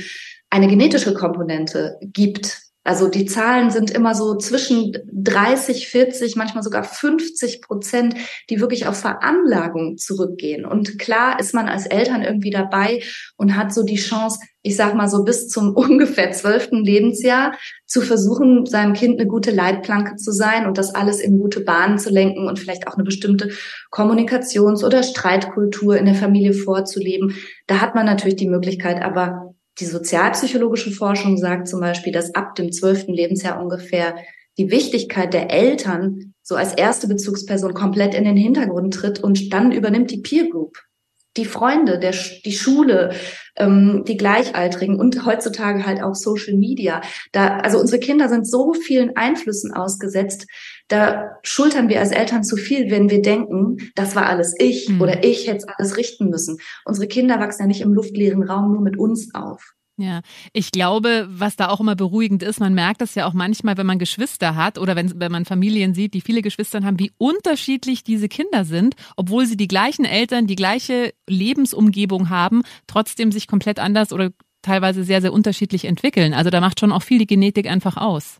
eine 0.52 0.68
genetische 0.68 1.16
Komponente 1.16 1.98
gibt. 2.04 2.62
Also 2.84 3.08
die 3.08 3.25
Zahlen 3.25 3.70
sind 3.70 3.92
immer 3.92 4.13
so 4.13 4.36
zwischen 4.38 4.94
30, 5.12 5.88
40, 5.88 6.36
manchmal 6.36 6.63
sogar 6.63 6.84
50 6.84 7.62
Prozent, 7.62 8.16
die 8.50 8.60
wirklich 8.60 8.88
auf 8.88 8.98
Veranlagung 8.98 9.98
zurückgehen. 9.98 10.66
Und 10.66 11.00
klar 11.00 11.40
ist 11.40 11.54
man 11.54 11.70
als 11.70 11.86
Eltern 11.86 12.24
irgendwie 12.24 12.50
dabei 12.50 13.02
und 13.38 13.56
hat 13.56 13.74
so 13.74 13.84
die 13.84 13.96
Chance, 13.96 14.40
ich 14.63 14.75
sag 14.75 14.96
mal 14.96 15.08
so 15.08 15.24
bis 15.24 15.48
zum 15.48 15.74
ungefähr 15.75 16.32
zwölften 16.34 16.84
Lebensjahr 16.84 17.54
zu 17.86 18.02
versuchen, 18.02 18.66
seinem 18.66 18.94
Kind 18.94 19.18
eine 19.18 19.30
gute 19.30 19.52
Leitplanke 19.52 20.18
zu 20.18 20.32
sein 20.32 20.66
und 20.66 20.78
das 20.78 20.94
alles 20.94 21.22
in 21.22 21.38
gute 21.38 21.62
Bahnen 21.62 21.98
zu 21.98 22.10
lenken 22.10 22.48
und 22.48 22.60
vielleicht 22.60 22.88
auch 22.88 22.96
eine 22.96 23.06
bestimmte 23.06 23.52
Kommunikations- 23.92 24.84
oder 24.84 25.04
Streitkultur 25.04 25.96
in 25.96 26.06
der 26.06 26.16
Familie 26.16 26.54
vorzuleben. 26.54 27.36
Da 27.68 27.80
hat 27.80 27.96
man 27.96 28.06
natürlich 28.06 28.36
die 28.36 28.50
Möglichkeit, 28.50 29.02
aber 29.02 29.53
die 29.80 29.86
sozialpsychologische 29.86 30.92
Forschung 30.92 31.38
sagt 31.38 31.68
zum 31.68 31.80
Beispiel, 31.80 32.13
dass 32.13 32.36
ab 32.36 32.56
dem 32.56 32.72
zwölften 32.72 33.13
Lebensjahr 33.13 33.62
ungefähr 33.62 34.15
die 34.58 34.70
Wichtigkeit 34.70 35.34
der 35.34 35.50
Eltern 35.51 36.34
so 36.44 36.56
als 36.56 36.74
erste 36.74 37.08
Bezugsperson 37.08 37.74
komplett 37.74 38.13
in 38.13 38.25
den 38.25 38.38
Hintergrund 38.38 38.94
tritt 38.94 39.24
und 39.24 39.51
dann 39.51 39.72
übernimmt 39.72 40.12
die 40.12 40.22
Peer 40.22 40.50
Group. 40.50 40.77
Die 41.36 41.46
Freunde, 41.46 41.98
der, 41.98 42.13
die 42.46 42.51
Schule, 42.51 43.15
ähm, 43.56 44.03
die 44.08 44.18
Gleichaltrigen 44.18 45.00
und 45.00 45.25
heutzutage 45.25 45.84
halt 45.84 46.03
auch 46.03 46.13
Social 46.13 46.53
Media. 46.53 47.01
Da, 47.32 47.58
also 47.58 47.80
unsere 47.80 48.00
Kinder 48.00 48.30
sind 48.30 48.48
so 48.48 48.74
vielen 48.74 49.15
Einflüssen 49.15 49.74
ausgesetzt. 49.74 50.46
Da 50.88 51.38
schultern 51.44 51.90
wir 51.90 52.00
als 52.00 52.12
Eltern 52.12 52.44
zu 52.44 52.56
viel, 52.56 52.92
wenn 52.92 53.10
wir 53.10 53.22
denken, 53.22 53.78
das 53.96 54.16
war 54.16 54.28
alles 54.28 54.54
ich 54.60 54.90
mhm. 54.90 55.02
oder 55.02 55.24
ich 55.24 55.48
hätte 55.48 55.68
alles 55.78 55.98
richten 55.98 56.30
müssen. 56.30 56.58
Unsere 56.86 57.08
Kinder 57.08 57.40
wachsen 57.40 57.63
ja 57.63 57.68
nicht 57.68 57.82
im 57.82 57.94
luftleeren 57.94 58.44
Raum 58.44 58.74
nur 58.74 58.82
mit 58.82 58.98
uns 58.98 59.34
auf. 59.34 59.74
Ja, 59.98 60.22
ich 60.54 60.72
glaube, 60.72 61.28
was 61.30 61.56
da 61.56 61.70
auch 61.70 61.80
immer 61.80 61.96
beruhigend 61.96 62.42
ist, 62.42 62.60
man 62.60 62.74
merkt 62.74 63.00
das 63.02 63.13
ja 63.13 63.28
auch 63.28 63.34
manchmal, 63.34 63.78
wenn 63.78 63.86
man 63.86 64.00
Geschwister 64.00 64.56
hat 64.56 64.80
oder 64.80 64.96
wenn, 64.96 65.20
wenn 65.20 65.32
man 65.32 65.46
Familien 65.46 65.94
sieht, 65.94 66.16
die 66.16 66.22
viele 66.22 66.42
Geschwister 66.42 66.82
haben, 66.84 66.98
wie 66.98 67.12
unterschiedlich 67.20 68.04
diese 68.04 68.28
Kinder 68.28 68.66
sind, 68.66 68.96
obwohl 69.18 69.46
sie 69.46 69.56
die 69.56 69.68
gleichen 69.68 70.04
Eltern, 70.04 70.48
die 70.48 70.56
gleiche 70.56 71.13
Lebensumgebung 71.30 72.30
haben, 72.30 72.63
trotzdem 72.88 73.32
sich 73.32 73.48
komplett 73.48 73.78
anders 73.78 74.12
oder 74.12 74.32
teilweise 74.63 75.04
sehr, 75.04 75.22
sehr 75.22 75.34
unterschiedlich 75.34 75.86
entwickeln. 75.86 76.34
Also 76.34 76.50
da 76.50 76.60
macht 76.60 76.80
schon 76.80 76.92
auch 76.92 77.04
viel 77.04 77.20
die 77.20 77.28
Genetik 77.28 77.70
einfach 77.70 77.98
aus. 77.98 78.40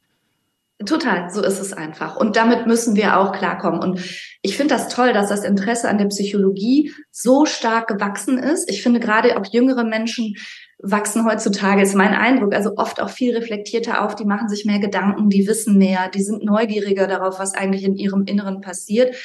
Total, 0.86 1.30
so 1.30 1.42
ist 1.44 1.60
es 1.60 1.74
einfach. 1.74 2.16
Und 2.16 2.36
damit 2.36 2.68
müssen 2.68 2.96
wir 2.96 3.20
auch 3.20 3.32
klarkommen. 3.32 3.80
Und 3.80 4.00
ich 4.42 4.58
finde 4.58 4.76
das 4.76 4.90
toll, 4.90 5.14
dass 5.14 5.30
das 5.30 5.44
Interesse 5.44 5.90
an 5.90 5.98
der 5.98 6.08
Psychologie 6.08 6.92
so 7.12 7.46
stark 7.46 7.88
gewachsen 7.88 8.38
ist. 8.38 8.70
Ich 8.70 8.84
finde 8.84 9.00
gerade 9.00 9.38
auch 9.38 9.46
jüngere 9.52 9.84
Menschen 9.84 10.36
wachsen 10.80 11.26
heutzutage, 11.26 11.82
ist 11.82 11.96
mein 11.96 12.14
Eindruck, 12.14 12.54
also 12.54 12.74
oft 12.76 13.02
auch 13.02 13.10
viel 13.10 13.36
reflektierter 13.36 14.04
auf, 14.04 14.16
die 14.16 14.26
machen 14.26 14.50
sich 14.50 14.66
mehr 14.66 14.80
Gedanken, 14.80 15.30
die 15.30 15.48
wissen 15.48 15.78
mehr, 15.78 16.10
die 16.10 16.22
sind 16.22 16.44
neugieriger 16.44 17.08
darauf, 17.08 17.40
was 17.40 17.54
eigentlich 17.54 17.86
in 17.86 17.96
ihrem 17.96 18.26
Inneren 18.26 18.60
passiert. 18.60 19.16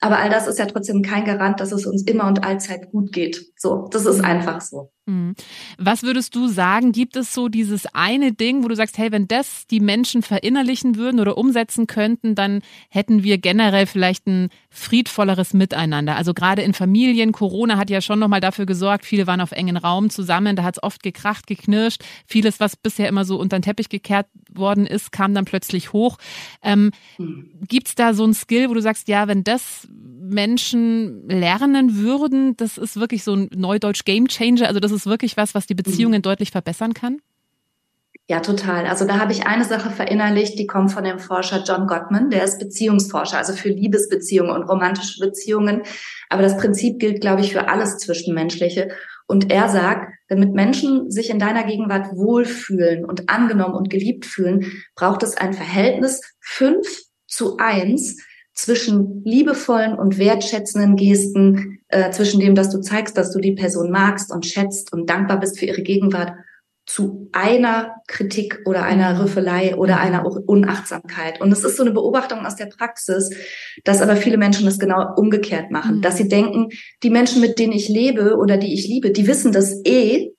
Aber 0.00 0.18
all 0.18 0.30
das 0.30 0.46
ist 0.46 0.60
ja 0.60 0.66
trotzdem 0.66 1.02
kein 1.02 1.24
Garant, 1.24 1.58
dass 1.58 1.72
es 1.72 1.86
uns 1.86 2.02
immer 2.02 2.28
und 2.28 2.44
allzeit 2.44 2.92
gut 2.92 3.12
geht. 3.12 3.52
So, 3.56 3.88
das 3.90 4.06
ist 4.06 4.24
einfach 4.24 4.60
so. 4.60 4.92
Mhm. 5.08 5.34
Was 5.78 6.02
würdest 6.02 6.34
du 6.36 6.48
sagen, 6.48 6.92
gibt 6.92 7.16
es 7.16 7.32
so 7.32 7.48
dieses 7.48 7.86
eine 7.94 8.32
Ding, 8.32 8.62
wo 8.62 8.68
du 8.68 8.76
sagst, 8.76 8.98
hey, 8.98 9.10
wenn 9.10 9.26
das 9.26 9.66
die 9.66 9.80
Menschen 9.80 10.22
verinnerlichen 10.22 10.96
würden 10.96 11.18
oder 11.18 11.38
umsetzen 11.38 11.86
könnten, 11.86 12.34
dann 12.34 12.60
hätten 12.90 13.22
wir 13.22 13.38
generell 13.38 13.86
vielleicht 13.86 14.26
ein 14.26 14.50
friedvolleres 14.68 15.54
Miteinander. 15.54 16.16
Also 16.16 16.34
gerade 16.34 16.60
in 16.60 16.74
Familien, 16.74 17.32
Corona 17.32 17.78
hat 17.78 17.88
ja 17.88 18.02
schon 18.02 18.18
nochmal 18.18 18.40
dafür 18.40 18.66
gesorgt, 18.66 19.06
viele 19.06 19.26
waren 19.26 19.40
auf 19.40 19.52
engen 19.52 19.78
Raum 19.78 20.10
zusammen, 20.10 20.56
da 20.56 20.62
hat 20.62 20.76
es 20.76 20.82
oft 20.82 21.02
gekracht, 21.02 21.46
geknirscht. 21.46 22.04
Vieles, 22.26 22.60
was 22.60 22.76
bisher 22.76 23.08
immer 23.08 23.24
so 23.24 23.40
unter 23.40 23.58
den 23.58 23.62
Teppich 23.62 23.88
gekehrt 23.88 24.26
worden 24.52 24.86
ist, 24.86 25.10
kam 25.10 25.32
dann 25.32 25.46
plötzlich 25.46 25.94
hoch. 25.94 26.18
Ähm, 26.62 26.90
mhm. 27.16 27.50
Gibt 27.66 27.88
es 27.88 27.94
da 27.94 28.12
so 28.12 28.26
ein 28.26 28.34
Skill, 28.34 28.68
wo 28.68 28.74
du 28.74 28.82
sagst, 28.82 29.08
ja, 29.08 29.26
wenn 29.26 29.42
das 29.42 29.88
Menschen 30.28 31.28
lernen 31.28 31.96
würden, 31.96 32.56
das 32.56 32.78
ist 32.78 32.98
wirklich 32.98 33.24
so 33.24 33.34
ein 33.34 33.50
Neudeutsch 33.54 34.04
Game 34.04 34.28
Changer, 34.28 34.68
also 34.68 34.80
das 34.80 34.92
ist 34.92 35.06
wirklich 35.06 35.36
was, 35.36 35.54
was 35.54 35.66
die 35.66 35.74
Beziehungen 35.74 36.18
mhm. 36.18 36.22
deutlich 36.22 36.50
verbessern 36.50 36.94
kann? 36.94 37.18
Ja, 38.30 38.40
total. 38.40 38.86
Also 38.86 39.06
da 39.06 39.18
habe 39.18 39.32
ich 39.32 39.46
eine 39.46 39.64
Sache 39.64 39.88
verinnerlicht, 39.88 40.58
die 40.58 40.66
kommt 40.66 40.92
von 40.92 41.02
dem 41.02 41.18
Forscher 41.18 41.64
John 41.66 41.86
Gottman, 41.86 42.28
der 42.28 42.44
ist 42.44 42.58
Beziehungsforscher, 42.58 43.38
also 43.38 43.54
für 43.54 43.70
Liebesbeziehungen 43.70 44.52
und 44.52 44.64
romantische 44.64 45.18
Beziehungen. 45.20 45.82
Aber 46.28 46.42
das 46.42 46.58
Prinzip 46.58 46.98
gilt, 46.98 47.22
glaube 47.22 47.40
ich, 47.40 47.52
für 47.52 47.68
alles 47.68 47.96
Zwischenmenschliche. 47.96 48.90
Und 49.26 49.50
er 49.50 49.70
sagt, 49.70 50.12
damit 50.28 50.52
Menschen 50.52 51.10
sich 51.10 51.30
in 51.30 51.38
deiner 51.38 51.64
Gegenwart 51.64 52.14
wohlfühlen 52.14 53.06
und 53.06 53.30
angenommen 53.30 53.74
und 53.74 53.88
geliebt 53.88 54.26
fühlen, 54.26 54.72
braucht 54.94 55.22
es 55.22 55.38
ein 55.38 55.54
Verhältnis 55.54 56.20
fünf 56.38 56.86
zu 57.26 57.56
eins 57.56 58.18
zwischen 58.58 59.22
liebevollen 59.24 59.96
und 59.96 60.18
wertschätzenden 60.18 60.96
Gesten, 60.96 61.78
äh, 61.86 62.10
zwischen 62.10 62.40
dem, 62.40 62.56
dass 62.56 62.70
du 62.70 62.80
zeigst, 62.80 63.16
dass 63.16 63.30
du 63.30 63.38
die 63.38 63.52
Person 63.52 63.92
magst 63.92 64.32
und 64.32 64.46
schätzt 64.46 64.92
und 64.92 65.08
dankbar 65.08 65.38
bist 65.38 65.60
für 65.60 65.66
ihre 65.66 65.82
Gegenwart, 65.82 66.32
zu 66.84 67.28
einer 67.32 67.96
Kritik 68.08 68.62
oder 68.64 68.82
einer 68.82 69.14
mhm. 69.14 69.20
Rüffelei 69.20 69.76
oder 69.76 69.96
mhm. 69.96 70.00
einer 70.00 70.48
Unachtsamkeit. 70.48 71.40
Und 71.40 71.52
es 71.52 71.62
ist 71.62 71.76
so 71.76 71.84
eine 71.84 71.92
Beobachtung 71.92 72.44
aus 72.46 72.56
der 72.56 72.66
Praxis, 72.66 73.30
dass 73.84 74.02
aber 74.02 74.16
viele 74.16 74.38
Menschen 74.38 74.64
das 74.64 74.78
genau 74.78 75.14
umgekehrt 75.14 75.70
machen, 75.70 75.98
mhm. 75.98 76.02
dass 76.02 76.16
sie 76.16 76.28
denken, 76.28 76.70
die 77.04 77.10
Menschen, 77.10 77.40
mit 77.40 77.58
denen 77.60 77.74
ich 77.74 77.88
lebe 77.88 78.36
oder 78.38 78.56
die 78.56 78.74
ich 78.74 78.88
liebe, 78.88 79.12
die 79.12 79.28
wissen 79.28 79.52
das 79.52 79.82
eh 79.84 80.32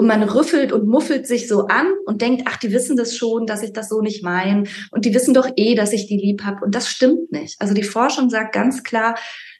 und 0.00 0.06
man 0.06 0.22
rüffelt 0.22 0.72
und 0.72 0.88
muffelt 0.88 1.26
sich 1.26 1.46
so 1.46 1.66
an 1.66 1.86
und 2.06 2.22
denkt, 2.22 2.44
ach, 2.46 2.56
die 2.56 2.72
wissen 2.72 2.96
das 2.96 3.14
schon, 3.14 3.44
dass 3.44 3.62
ich 3.62 3.74
das 3.74 3.90
so 3.90 4.00
nicht 4.00 4.24
meine 4.24 4.64
und 4.92 5.04
die 5.04 5.12
wissen 5.12 5.34
doch 5.34 5.46
eh, 5.56 5.74
dass 5.74 5.92
ich 5.92 6.06
die 6.06 6.16
lieb 6.16 6.42
habe 6.42 6.64
und 6.64 6.74
das 6.74 6.88
stimmt 6.88 7.30
nicht. 7.32 7.60
Also 7.60 7.74
die 7.74 7.82
Forschung 7.82 8.30
sagt 8.30 8.54
ganz 8.54 8.82
klar, 8.82 9.16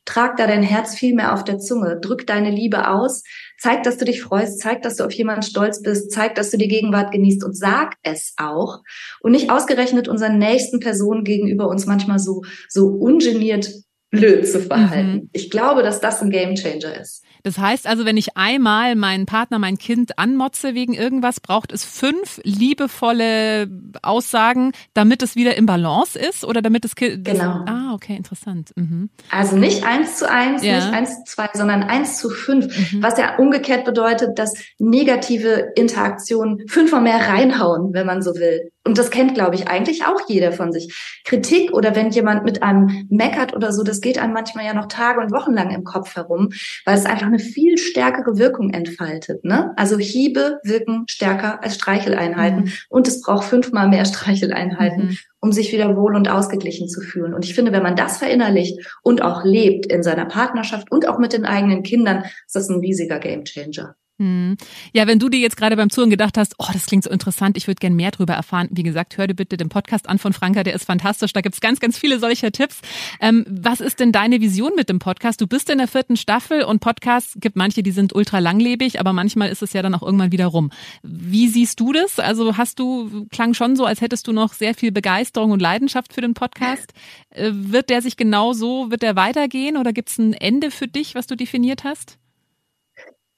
trag 0.07 0.39
da 0.39 0.47
dein 0.47 0.63
Herz 0.63 0.95
viel 0.95 1.15
mehr 1.15 1.35
auf 1.35 1.45
der 1.45 1.59
Zunge, 1.59 2.01
drück 2.01 2.27
deine 2.27 2.51
Liebe 2.51 2.89
aus, 2.89 3.23
zeig, 3.59 3.83
dass 3.83 3.99
du 3.99 4.07
dich 4.07 4.23
freust, 4.23 4.61
zeig, 4.61 4.81
dass 4.81 4.97
du 4.97 5.05
auf 5.05 5.13
jemanden 5.13 5.43
stolz 5.43 5.83
bist, 5.83 6.11
zeig, 6.11 6.37
dass 6.37 6.51
du 6.51 6.57
die 6.57 6.69
Gegenwart 6.69 7.13
genießt 7.13 7.45
und 7.45 7.55
sag 7.55 7.97
es 8.03 8.33
auch 8.39 8.79
und 9.21 9.33
nicht 9.33 9.51
ausgerechnet 9.51 10.09
unseren 10.09 10.39
nächsten 10.39 10.81
Personen 10.81 11.23
gegenüber 11.23 11.69
uns 11.69 11.85
manchmal 11.85 12.19
so 12.19 12.45
so 12.67 12.87
ungeniert 12.87 13.71
blöd 14.09 14.49
zu 14.49 14.61
verhalten. 14.61 15.13
Mhm. 15.13 15.31
Ich 15.35 15.51
glaube, 15.51 15.83
dass 15.83 16.01
das 16.01 16.23
ein 16.23 16.31
Gamechanger 16.31 16.99
ist. 16.99 17.25
Das 17.43 17.59
heißt 17.59 17.87
also, 17.87 18.05
wenn 18.05 18.17
ich 18.17 18.37
einmal 18.37 18.95
meinen 18.97 19.27
Partner, 19.27 19.59
mein 19.59 19.79
Kind 19.79 20.19
anmotze 20.19 20.75
wegen 20.75 20.95
irgendwas, 20.95 21.41
braucht 21.41 21.73
es 21.73 21.85
fünf 21.85 22.41
liebevolle 22.45 23.69
Aussagen, 24.03 24.73
damit 24.95 25.23
es 25.23 25.37
wieder 25.37 25.57
im 25.57 25.67
Balance 25.67 26.19
ist 26.19 26.45
oder 26.45 26.63
damit 26.63 26.85
das 26.85 26.97
Kind. 26.97 27.25
Genau. 27.25 27.65
ah, 27.67 27.93
okay, 27.95 28.17
interessant. 28.17 28.73
Mhm. 28.77 29.11
Also 29.31 29.57
nicht 29.57 29.85
eins 29.85 30.17
zu 30.17 30.31
eins, 30.31 30.65
ja. 30.65 30.77
nicht 30.77 30.93
eins 30.93 31.17
zu 31.25 31.25
zwei, 31.25 31.49
sondern 31.53 31.83
eins 31.83 32.19
zu 32.19 32.31
fünf, 32.31 32.93
mhm. 32.93 33.03
was 33.03 33.19
ja 33.19 33.37
umgekehrt 33.37 33.85
bedeutet, 33.85 34.39
dass 34.39 34.55
negative 34.79 35.73
Interaktionen 35.77 36.69
fünfmal 36.69 37.01
mehr 37.01 37.29
reinhauen, 37.29 37.93
wenn 37.93 38.07
man 38.07 38.23
so 38.23 38.35
will. 38.35 38.71
Und 38.83 38.97
das 38.97 39.11
kennt, 39.11 39.35
glaube 39.35 39.57
ich, 39.57 39.69
eigentlich 39.69 40.07
auch 40.07 40.23
jeder 40.27 40.53
von 40.53 40.73
sich. 40.73 41.21
Kritik 41.25 41.73
oder 41.73 41.95
wenn 41.95 42.11
jemand 42.11 42.45
mit 42.45 42.63
einem 42.63 43.07
meckert 43.11 43.55
oder 43.55 43.73
so, 43.73 43.83
das 43.83 44.01
geht 44.01 44.19
einem 44.19 44.33
manchmal 44.33 44.65
ja 44.65 44.73
noch 44.73 44.87
Tage 44.87 45.21
und 45.21 45.33
Wochen 45.33 45.53
lang 45.53 45.71
im 45.71 45.85
Kopf 45.85 46.17
herum, 46.17 46.49
weil 46.87 46.97
es 46.97 47.05
einfach 47.05 47.27
eine 47.27 47.39
viel 47.39 47.77
stärkere 47.77 48.39
Wirkung 48.39 48.71
entfaltet. 48.71 49.45
Ne? 49.45 49.75
Also 49.77 49.99
Hiebe 49.99 50.61
wirken 50.65 51.05
stärker 51.09 51.63
als 51.63 51.75
Streicheleinheiten 51.75 52.65
mhm. 52.65 52.73
und 52.89 53.07
es 53.07 53.21
braucht 53.21 53.45
fünfmal 53.45 53.89
mehr 53.89 54.07
Streicheleinheiten, 54.07 55.09
mhm. 55.09 55.19
um 55.41 55.53
sich 55.53 55.73
wieder 55.73 55.95
wohl 55.95 56.17
und 56.17 56.31
ausgeglichen 56.31 56.89
zu 56.89 57.03
fühlen. 57.03 57.35
Und 57.35 57.45
ich 57.45 57.55
finde, 57.55 57.73
wenn 57.73 57.83
man 57.83 57.97
das 57.97 58.17
verinnerlicht 58.17 58.81
und 59.03 59.21
auch 59.21 59.45
lebt 59.45 59.87
in 59.87 60.03
seiner 60.03 60.25
Partnerschaft 60.25 60.91
und 60.91 61.07
auch 61.07 61.19
mit 61.19 61.35
den 61.35 61.45
eigenen 61.45 61.83
Kindern, 61.83 62.25
ist 62.47 62.57
das 62.57 62.71
ein 62.71 62.81
riesiger 62.81 63.19
Gamechanger. 63.19 63.95
Hm. 64.21 64.59
Ja, 64.93 65.07
wenn 65.07 65.19
du 65.19 65.31
dir 65.31 65.41
jetzt 65.41 65.57
gerade 65.57 65.77
beim 65.77 65.89
Zuhören 65.89 66.11
gedacht 66.11 66.37
hast, 66.37 66.55
oh, 66.59 66.67
das 66.75 66.85
klingt 66.85 67.05
so 67.05 67.11
interessant, 67.11 67.57
ich 67.57 67.67
würde 67.67 67.81
gern 67.81 67.95
mehr 67.95 68.11
darüber 68.11 68.35
erfahren, 68.35 68.69
wie 68.71 68.83
gesagt, 68.83 69.17
hör 69.17 69.27
dir 69.27 69.35
bitte 69.35 69.57
den 69.57 69.71
Podcast 69.71 70.11
an 70.11 70.19
von 70.19 70.35
Franka, 70.35 70.63
der 70.63 70.75
ist 70.75 70.85
fantastisch, 70.85 71.33
da 71.33 71.41
gibt's 71.41 71.63
ganz, 71.63 71.81
ganz 71.81 71.97
viele 71.97 72.19
solcher 72.19 72.53
Tipps. 72.53 72.83
Ähm, 73.21 73.47
was 73.49 73.81
ist 73.81 73.99
denn 73.99 74.13
deine 74.13 74.43
Vision 74.43 74.73
mit 74.77 74.91
dem 74.91 74.99
Podcast? 74.99 75.41
Du 75.41 75.47
bist 75.47 75.71
in 75.71 75.79
der 75.79 75.89
vierten 75.89 76.19
Staffel 76.19 76.65
und 76.65 76.81
Podcasts 76.81 77.33
gibt 77.41 77.57
manche, 77.57 77.83
die 77.83 77.93
sind 77.93 78.15
ultra 78.15 78.41
langlebig, 78.41 79.01
aber 79.01 79.15
manchmal 79.15 79.49
ist 79.49 79.63
es 79.63 79.73
ja 79.73 79.81
dann 79.81 79.95
auch 79.95 80.03
irgendwann 80.03 80.33
wieder 80.33 80.47
rum. 80.49 80.71
Wie 81.03 81.49
siehst 81.49 81.81
du 81.81 81.95
das? 81.95 82.19
Also 82.19 82.59
hast 82.59 82.79
du, 82.79 83.27
klang 83.33 83.55
schon 83.55 83.75
so, 83.75 83.87
als 83.87 84.03
hättest 84.03 84.29
du 84.29 84.33
noch 84.33 84.53
sehr 84.53 84.75
viel 84.75 84.93
Begeisterung 84.93 85.51
und 85.51 85.63
Leidenschaft 85.63 86.13
für 86.13 86.21
den 86.21 86.35
Podcast. 86.35 86.93
Äh, 87.31 87.53
wird 87.55 87.89
der 87.89 88.03
sich 88.03 88.19
genau 88.19 88.53
so, 88.53 88.91
wird 88.91 89.01
der 89.01 89.17
weitergehen 89.17 89.79
oder 89.79 89.95
gibt's 89.95 90.19
ein 90.19 90.35
Ende 90.35 90.71
für 90.71 90.89
dich, 90.89 91.15
was 91.15 91.27
du 91.27 91.37
definiert 91.37 91.85
hast? 91.85 92.20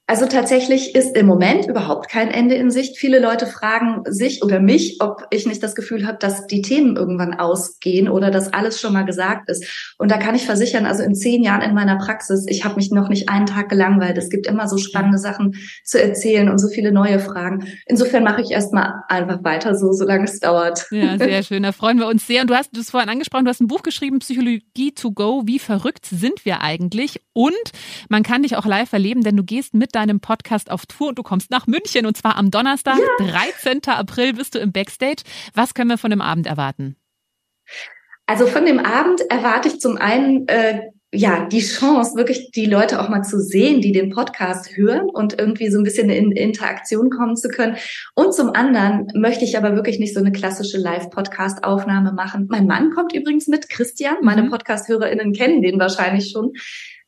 Also 0.08 0.26
tatsächlich 0.26 0.96
ist 0.96 1.16
im 1.16 1.26
Moment 1.26 1.66
überhaupt 1.66 2.10
kein 2.10 2.30
Ende 2.30 2.56
in 2.56 2.70
Sicht. 2.70 2.98
Viele 2.98 3.20
Leute 3.20 3.46
fragen 3.46 4.02
sich 4.04 4.42
oder 4.42 4.58
mich, 4.58 4.96
ob 5.00 5.26
ich 5.30 5.46
nicht 5.46 5.62
das 5.62 5.76
Gefühl 5.76 6.06
habe, 6.06 6.18
dass 6.18 6.48
die 6.48 6.60
Themen 6.60 6.96
irgendwann 6.96 7.34
ausgehen 7.34 8.08
oder 8.08 8.32
dass 8.32 8.52
alles 8.52 8.80
schon 8.80 8.92
mal 8.92 9.04
gesagt 9.04 9.48
ist. 9.48 9.94
Und 9.98 10.10
da 10.10 10.18
kann 10.18 10.34
ich 10.34 10.44
versichern, 10.44 10.86
also 10.86 11.04
in 11.04 11.14
zehn 11.14 11.44
Jahren 11.44 11.62
in 11.62 11.72
meiner 11.72 11.98
Praxis, 11.98 12.46
ich 12.48 12.64
habe 12.64 12.74
mich 12.74 12.90
noch 12.90 13.08
nicht 13.08 13.28
einen 13.28 13.46
Tag 13.46 13.68
gelangweilt. 13.68 14.18
Es 14.18 14.28
gibt 14.28 14.48
immer 14.48 14.68
so 14.68 14.76
spannende 14.76 15.18
Sachen 15.18 15.54
zu 15.84 16.02
erzählen 16.02 16.48
und 16.48 16.58
so 16.58 16.68
viele 16.68 16.90
neue 16.90 17.20
Fragen. 17.20 17.68
Insofern 17.86 18.24
mache 18.24 18.42
ich 18.42 18.50
erstmal 18.50 19.04
einfach 19.08 19.44
weiter 19.44 19.76
so, 19.76 19.92
solange 19.92 20.24
es 20.24 20.40
dauert. 20.40 20.84
Ja, 20.90 21.16
sehr 21.18 21.44
schön. 21.44 21.62
Da 21.62 21.70
freuen 21.70 21.98
wir 21.98 22.08
uns 22.08 22.26
sehr. 22.26 22.42
Und 22.42 22.50
du 22.50 22.56
hast 22.56 22.76
es 22.76 22.90
vorhin 22.90 23.08
angesprochen, 23.08 23.44
du 23.44 23.50
hast 23.50 23.60
ein 23.60 23.68
Buch 23.68 23.82
geschrieben, 23.82 24.18
Psychologie 24.18 24.92
to 24.92 25.12
go. 25.12 25.42
Wie 25.46 25.60
verrückt 25.60 26.06
sind 26.06 26.44
wir 26.44 26.60
eigentlich? 26.60 27.20
Und 27.32 27.52
man 28.08 28.24
kann 28.24 28.42
dich 28.42 28.56
auch 28.56 28.66
live 28.66 28.92
erleben, 28.92 29.22
denn 29.22 29.36
du 29.36 29.44
gehst 29.44 29.74
mit 29.74 29.91
deinem 29.92 30.20
Podcast 30.20 30.70
auf 30.70 30.86
Tour 30.86 31.08
und 31.08 31.18
du 31.18 31.22
kommst 31.22 31.50
nach 31.50 31.66
München 31.66 32.06
und 32.06 32.16
zwar 32.16 32.36
am 32.36 32.50
Donnerstag, 32.50 32.98
ja. 32.98 33.26
13. 33.26 33.80
April 33.86 34.34
bist 34.34 34.54
du 34.54 34.58
im 34.58 34.72
Backstage. 34.72 35.22
Was 35.54 35.74
können 35.74 35.90
wir 35.90 35.98
von 35.98 36.10
dem 36.10 36.20
Abend 36.20 36.46
erwarten? 36.46 36.96
Also 38.26 38.46
von 38.46 38.64
dem 38.64 38.78
Abend 38.78 39.20
erwarte 39.30 39.68
ich 39.68 39.80
zum 39.80 39.96
einen 39.96 40.48
äh, 40.48 40.80
ja 41.12 41.46
die 41.46 41.60
Chance, 41.60 42.16
wirklich 42.16 42.50
die 42.52 42.64
Leute 42.64 43.00
auch 43.00 43.08
mal 43.08 43.22
zu 43.22 43.38
sehen, 43.38 43.80
die 43.82 43.92
den 43.92 44.10
Podcast 44.10 44.76
hören 44.76 45.10
und 45.10 45.38
irgendwie 45.38 45.70
so 45.70 45.78
ein 45.78 45.84
bisschen 45.84 46.08
in 46.08 46.32
Interaktion 46.32 47.10
kommen 47.10 47.36
zu 47.36 47.48
können. 47.48 47.76
Und 48.14 48.34
zum 48.34 48.54
anderen 48.54 49.08
möchte 49.14 49.44
ich 49.44 49.58
aber 49.58 49.76
wirklich 49.76 49.98
nicht 49.98 50.14
so 50.14 50.20
eine 50.20 50.32
klassische 50.32 50.78
Live-Podcast-Aufnahme 50.78 52.12
machen. 52.12 52.46
Mein 52.48 52.66
Mann 52.66 52.90
kommt 52.90 53.14
übrigens 53.14 53.46
mit, 53.46 53.68
Christian. 53.68 54.16
Meine 54.22 54.44
mhm. 54.44 54.50
Podcast-HörerInnen 54.50 55.32
kennen 55.34 55.60
den 55.60 55.78
wahrscheinlich 55.78 56.30
schon 56.30 56.52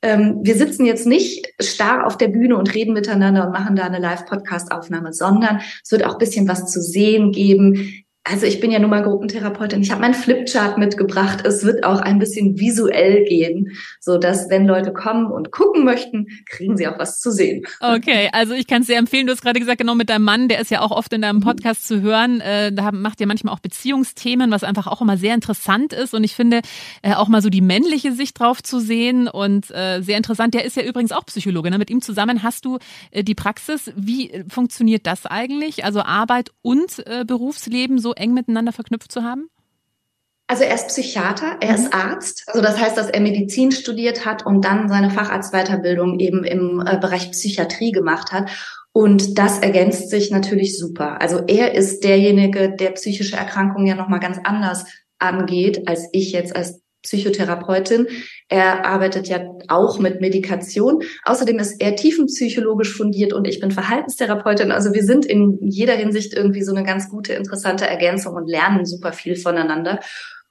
ähm, 0.04 0.40
wir 0.42 0.54
sitzen 0.54 0.84
jetzt 0.84 1.06
nicht 1.06 1.48
starr 1.58 2.06
auf 2.06 2.18
der 2.18 2.28
Bühne 2.28 2.58
und 2.58 2.74
reden 2.74 2.92
miteinander 2.92 3.46
und 3.46 3.52
machen 3.52 3.74
da 3.74 3.84
eine 3.84 3.98
Live-Podcast-Aufnahme, 3.98 5.14
sondern 5.14 5.62
es 5.82 5.90
wird 5.90 6.04
auch 6.04 6.18
bisschen 6.18 6.46
was 6.46 6.70
zu 6.70 6.82
sehen 6.82 7.32
geben 7.32 8.03
also 8.26 8.46
ich 8.46 8.58
bin 8.58 8.70
ja 8.70 8.78
nun 8.78 8.88
mal 8.88 9.02
Gruppentherapeutin. 9.02 9.82
Ich 9.82 9.90
habe 9.90 10.00
meinen 10.00 10.14
Flipchart 10.14 10.78
mitgebracht. 10.78 11.46
Es 11.46 11.62
wird 11.62 11.84
auch 11.84 12.00
ein 12.00 12.18
bisschen 12.18 12.58
visuell 12.58 13.24
gehen, 13.24 13.72
so 14.00 14.16
dass 14.16 14.48
wenn 14.48 14.66
Leute 14.66 14.94
kommen 14.94 15.26
und 15.26 15.52
gucken 15.52 15.84
möchten, 15.84 16.28
kriegen 16.46 16.78
sie 16.78 16.88
auch 16.88 16.98
was 16.98 17.20
zu 17.20 17.30
sehen. 17.30 17.66
Okay, 17.80 18.30
also 18.32 18.54
ich 18.54 18.66
kann 18.66 18.80
es 18.80 18.86
sehr 18.86 18.98
empfehlen. 18.98 19.26
Du 19.26 19.32
hast 19.32 19.42
gerade 19.42 19.60
gesagt, 19.60 19.78
genau 19.78 19.94
mit 19.94 20.08
deinem 20.08 20.24
Mann, 20.24 20.48
der 20.48 20.58
ist 20.58 20.70
ja 20.70 20.80
auch 20.80 20.90
oft 20.90 21.12
in 21.12 21.20
deinem 21.20 21.40
Podcast 21.40 21.90
mhm. 21.90 21.94
zu 21.94 22.00
hören. 22.00 22.40
Äh, 22.40 22.72
da 22.72 22.92
macht 22.92 23.20
ihr 23.20 23.26
manchmal 23.26 23.52
auch 23.52 23.60
Beziehungsthemen, 23.60 24.50
was 24.50 24.64
einfach 24.64 24.86
auch 24.86 25.02
immer 25.02 25.18
sehr 25.18 25.34
interessant 25.34 25.92
ist. 25.92 26.14
Und 26.14 26.24
ich 26.24 26.34
finde 26.34 26.62
äh, 27.02 27.12
auch 27.12 27.28
mal 27.28 27.42
so 27.42 27.50
die 27.50 27.60
männliche 27.60 28.12
Sicht 28.12 28.40
drauf 28.40 28.62
zu 28.62 28.80
sehen 28.80 29.28
und 29.28 29.70
äh, 29.70 30.00
sehr 30.00 30.16
interessant. 30.16 30.54
Der 30.54 30.64
ist 30.64 30.78
ja 30.78 30.82
übrigens 30.82 31.12
auch 31.12 31.26
Psychologe. 31.26 31.70
Ne? 31.70 31.76
Mit 31.76 31.90
ihm 31.90 32.00
zusammen 32.00 32.42
hast 32.42 32.64
du 32.64 32.78
die 33.14 33.34
Praxis. 33.34 33.92
Wie 33.96 34.44
funktioniert 34.48 35.06
das 35.06 35.26
eigentlich? 35.26 35.84
Also 35.84 36.00
Arbeit 36.00 36.52
und 36.62 37.04
Berufsleben 37.26 37.98
so 37.98 38.13
eng 38.16 38.34
miteinander 38.34 38.72
verknüpft 38.72 39.12
zu 39.12 39.22
haben? 39.22 39.48
Also 40.46 40.64
er 40.64 40.74
ist 40.74 40.88
Psychiater, 40.88 41.56
er 41.60 41.70
mhm. 41.70 41.74
ist 41.74 41.94
Arzt. 41.94 42.44
Also 42.46 42.60
das 42.60 42.78
heißt, 42.78 42.96
dass 42.96 43.08
er 43.08 43.20
Medizin 43.20 43.72
studiert 43.72 44.26
hat 44.26 44.44
und 44.44 44.64
dann 44.64 44.88
seine 44.88 45.10
Facharztweiterbildung 45.10 46.20
eben 46.20 46.44
im 46.44 46.82
äh, 46.86 46.98
Bereich 46.98 47.30
Psychiatrie 47.30 47.92
gemacht 47.92 48.32
hat. 48.32 48.50
Und 48.92 49.38
das 49.38 49.58
ergänzt 49.58 50.10
sich 50.10 50.30
natürlich 50.30 50.78
super. 50.78 51.20
Also 51.20 51.42
er 51.46 51.74
ist 51.74 52.04
derjenige, 52.04 52.70
der 52.70 52.90
psychische 52.90 53.36
Erkrankungen 53.36 53.86
ja 53.86 53.94
nochmal 53.94 54.20
ganz 54.20 54.38
anders 54.44 54.84
angeht, 55.18 55.88
als 55.88 56.08
ich 56.12 56.32
jetzt 56.32 56.54
als 56.54 56.83
Psychotherapeutin. 57.04 58.08
Er 58.48 58.84
arbeitet 58.84 59.28
ja 59.28 59.40
auch 59.68 59.98
mit 59.98 60.20
Medikation. 60.20 61.02
Außerdem 61.24 61.58
ist 61.58 61.80
er 61.80 61.96
tiefenpsychologisch 61.96 62.94
fundiert 62.96 63.32
und 63.32 63.46
ich 63.46 63.60
bin 63.60 63.70
Verhaltenstherapeutin. 63.70 64.72
Also 64.72 64.92
wir 64.92 65.04
sind 65.04 65.24
in 65.24 65.58
jeder 65.62 65.94
Hinsicht 65.94 66.34
irgendwie 66.34 66.62
so 66.62 66.74
eine 66.74 66.84
ganz 66.84 67.08
gute, 67.08 67.34
interessante 67.34 67.86
Ergänzung 67.86 68.34
und 68.34 68.48
lernen 68.48 68.84
super 68.84 69.12
viel 69.12 69.36
voneinander. 69.36 70.00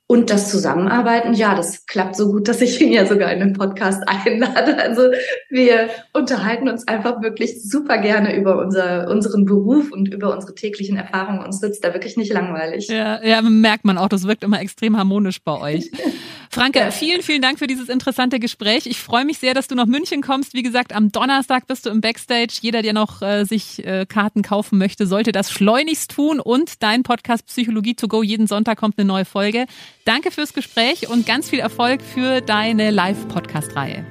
Und 0.06 0.30
das 0.30 0.52
Zusammenarbeiten, 0.52 1.34
ja, 1.34 1.56
das 1.56 1.86
klappt 1.86 2.18
so 2.18 2.30
gut, 2.30 2.48
dass 2.48 2.62
ich 2.62 2.80
ihn 2.82 2.92
ja 2.92 3.06
sogar 3.06 3.32
in 3.32 3.40
den 3.40 3.54
Podcast 3.54 4.04
einlade. 4.08 4.78
Also 4.78 5.12
wir 5.50 5.90
unterhalten 6.14 6.68
uns 6.68 6.88
einfach 6.88 7.22
wirklich 7.22 7.64
super 7.64 7.98
gerne 7.98 8.36
über 8.36 8.60
unser, 8.60 9.10
unseren 9.10 9.46
Beruf 9.46 9.92
und 9.92 10.14
über 10.14 10.34
unsere 10.34 10.54
täglichen 10.54 10.98
Erfahrungen. 10.98 11.44
Uns 11.44 11.60
sitzt 11.60 11.84
da 11.84 11.94
wirklich 11.94 12.18
nicht 12.18 12.34
langweilig. 12.34 12.90
Ja, 12.90 13.24
ja, 13.24 13.42
merkt 13.42 13.86
man 13.86 13.98
auch, 13.98 14.10
das 14.10 14.28
wirkt 14.28 14.44
immer 14.44 14.62
extrem 14.62 14.98
harmonisch 14.98 15.42
bei 15.42 15.60
euch. 15.60 15.90
Franke, 16.54 16.92
vielen, 16.92 17.24
vielen 17.24 17.42
Dank 17.42 17.58
für 17.58 17.66
dieses 17.66 17.90
interessante 17.90 18.40
Gespräch. 18.40 18.86
Ich 18.86 19.00
freue 19.00 19.26
mich 19.26 19.40
sehr, 19.40 19.56
dass 19.56 19.68
du 19.68 19.74
nach 19.74 19.88
München 19.88 20.22
kommst. 20.22 20.54
Wie 20.54 20.62
gesagt, 20.62 20.94
am 20.94 21.12
Donnerstag 21.12 21.66
bist 21.66 21.88
du 21.88 21.90
im 21.90 22.00
Backstage. 22.00 22.60
Jeder, 22.62 22.84
der 22.84 22.94
noch 22.94 23.24
äh, 23.24 23.44
sich 23.44 23.84
äh, 23.84 24.06
Karten 24.06 24.44
kaufen 24.44 24.78
möchte, 24.78 25.08
sollte 25.08 25.32
das 25.32 25.52
schleunigst 25.52 26.12
tun. 26.12 26.40
Und 26.40 26.84
dein 26.84 27.02
Podcast 27.02 27.48
Psychologie 27.48 27.96
to 27.96 28.08
go. 28.08 28.22
Jeden 28.22 28.46
Sonntag 28.46 28.78
kommt 28.78 29.00
eine 29.00 29.08
neue 29.08 29.26
Folge. 29.26 29.66
Danke 30.06 30.30
fürs 30.30 30.54
Gespräch 30.54 31.10
und 31.10 31.26
ganz 31.26 31.50
viel 31.50 31.60
Erfolg 31.60 32.04
für 32.04 32.42
deine 32.42 32.92
Live-Podcast-Reihe. 32.92 34.06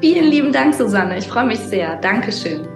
Vielen 0.00 0.24
lieben 0.32 0.52
Dank, 0.52 0.74
Susanne. 0.74 1.16
Ich 1.16 1.26
freue 1.26 1.46
mich 1.46 1.60
sehr. 1.60 1.94
Dankeschön. 1.94 2.71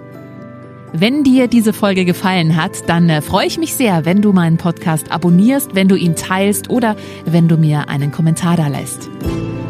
Wenn 0.93 1.23
dir 1.23 1.47
diese 1.47 1.73
Folge 1.73 2.05
gefallen 2.05 2.55
hat, 2.55 2.89
dann 2.89 3.09
äh, 3.09 3.21
freue 3.21 3.45
ich 3.45 3.57
mich 3.57 3.75
sehr, 3.75 4.05
wenn 4.05 4.21
du 4.21 4.31
meinen 4.31 4.57
Podcast 4.57 5.11
abonnierst, 5.11 5.75
wenn 5.75 5.89
du 5.89 5.95
ihn 5.95 6.15
teilst 6.15 6.69
oder 6.69 6.95
wenn 7.25 7.47
du 7.47 7.57
mir 7.57 7.89
einen 7.89 8.11
Kommentar 8.11 8.55
da 8.55 8.67
lässt. 8.67 9.09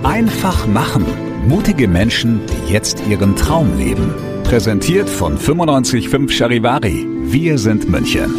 Einfach 0.04 0.68
machen. 0.68 1.06
Mutige 1.48 1.88
Menschen, 1.88 2.42
die 2.46 2.74
jetzt 2.74 3.02
ihren 3.08 3.36
Traum 3.36 3.78
leben. 3.78 4.14
Präsentiert 4.44 5.10
von 5.10 5.34
955 5.34 6.38
Charivari. 6.38 7.08
Wir 7.24 7.58
sind 7.58 7.90
München. 7.90 8.32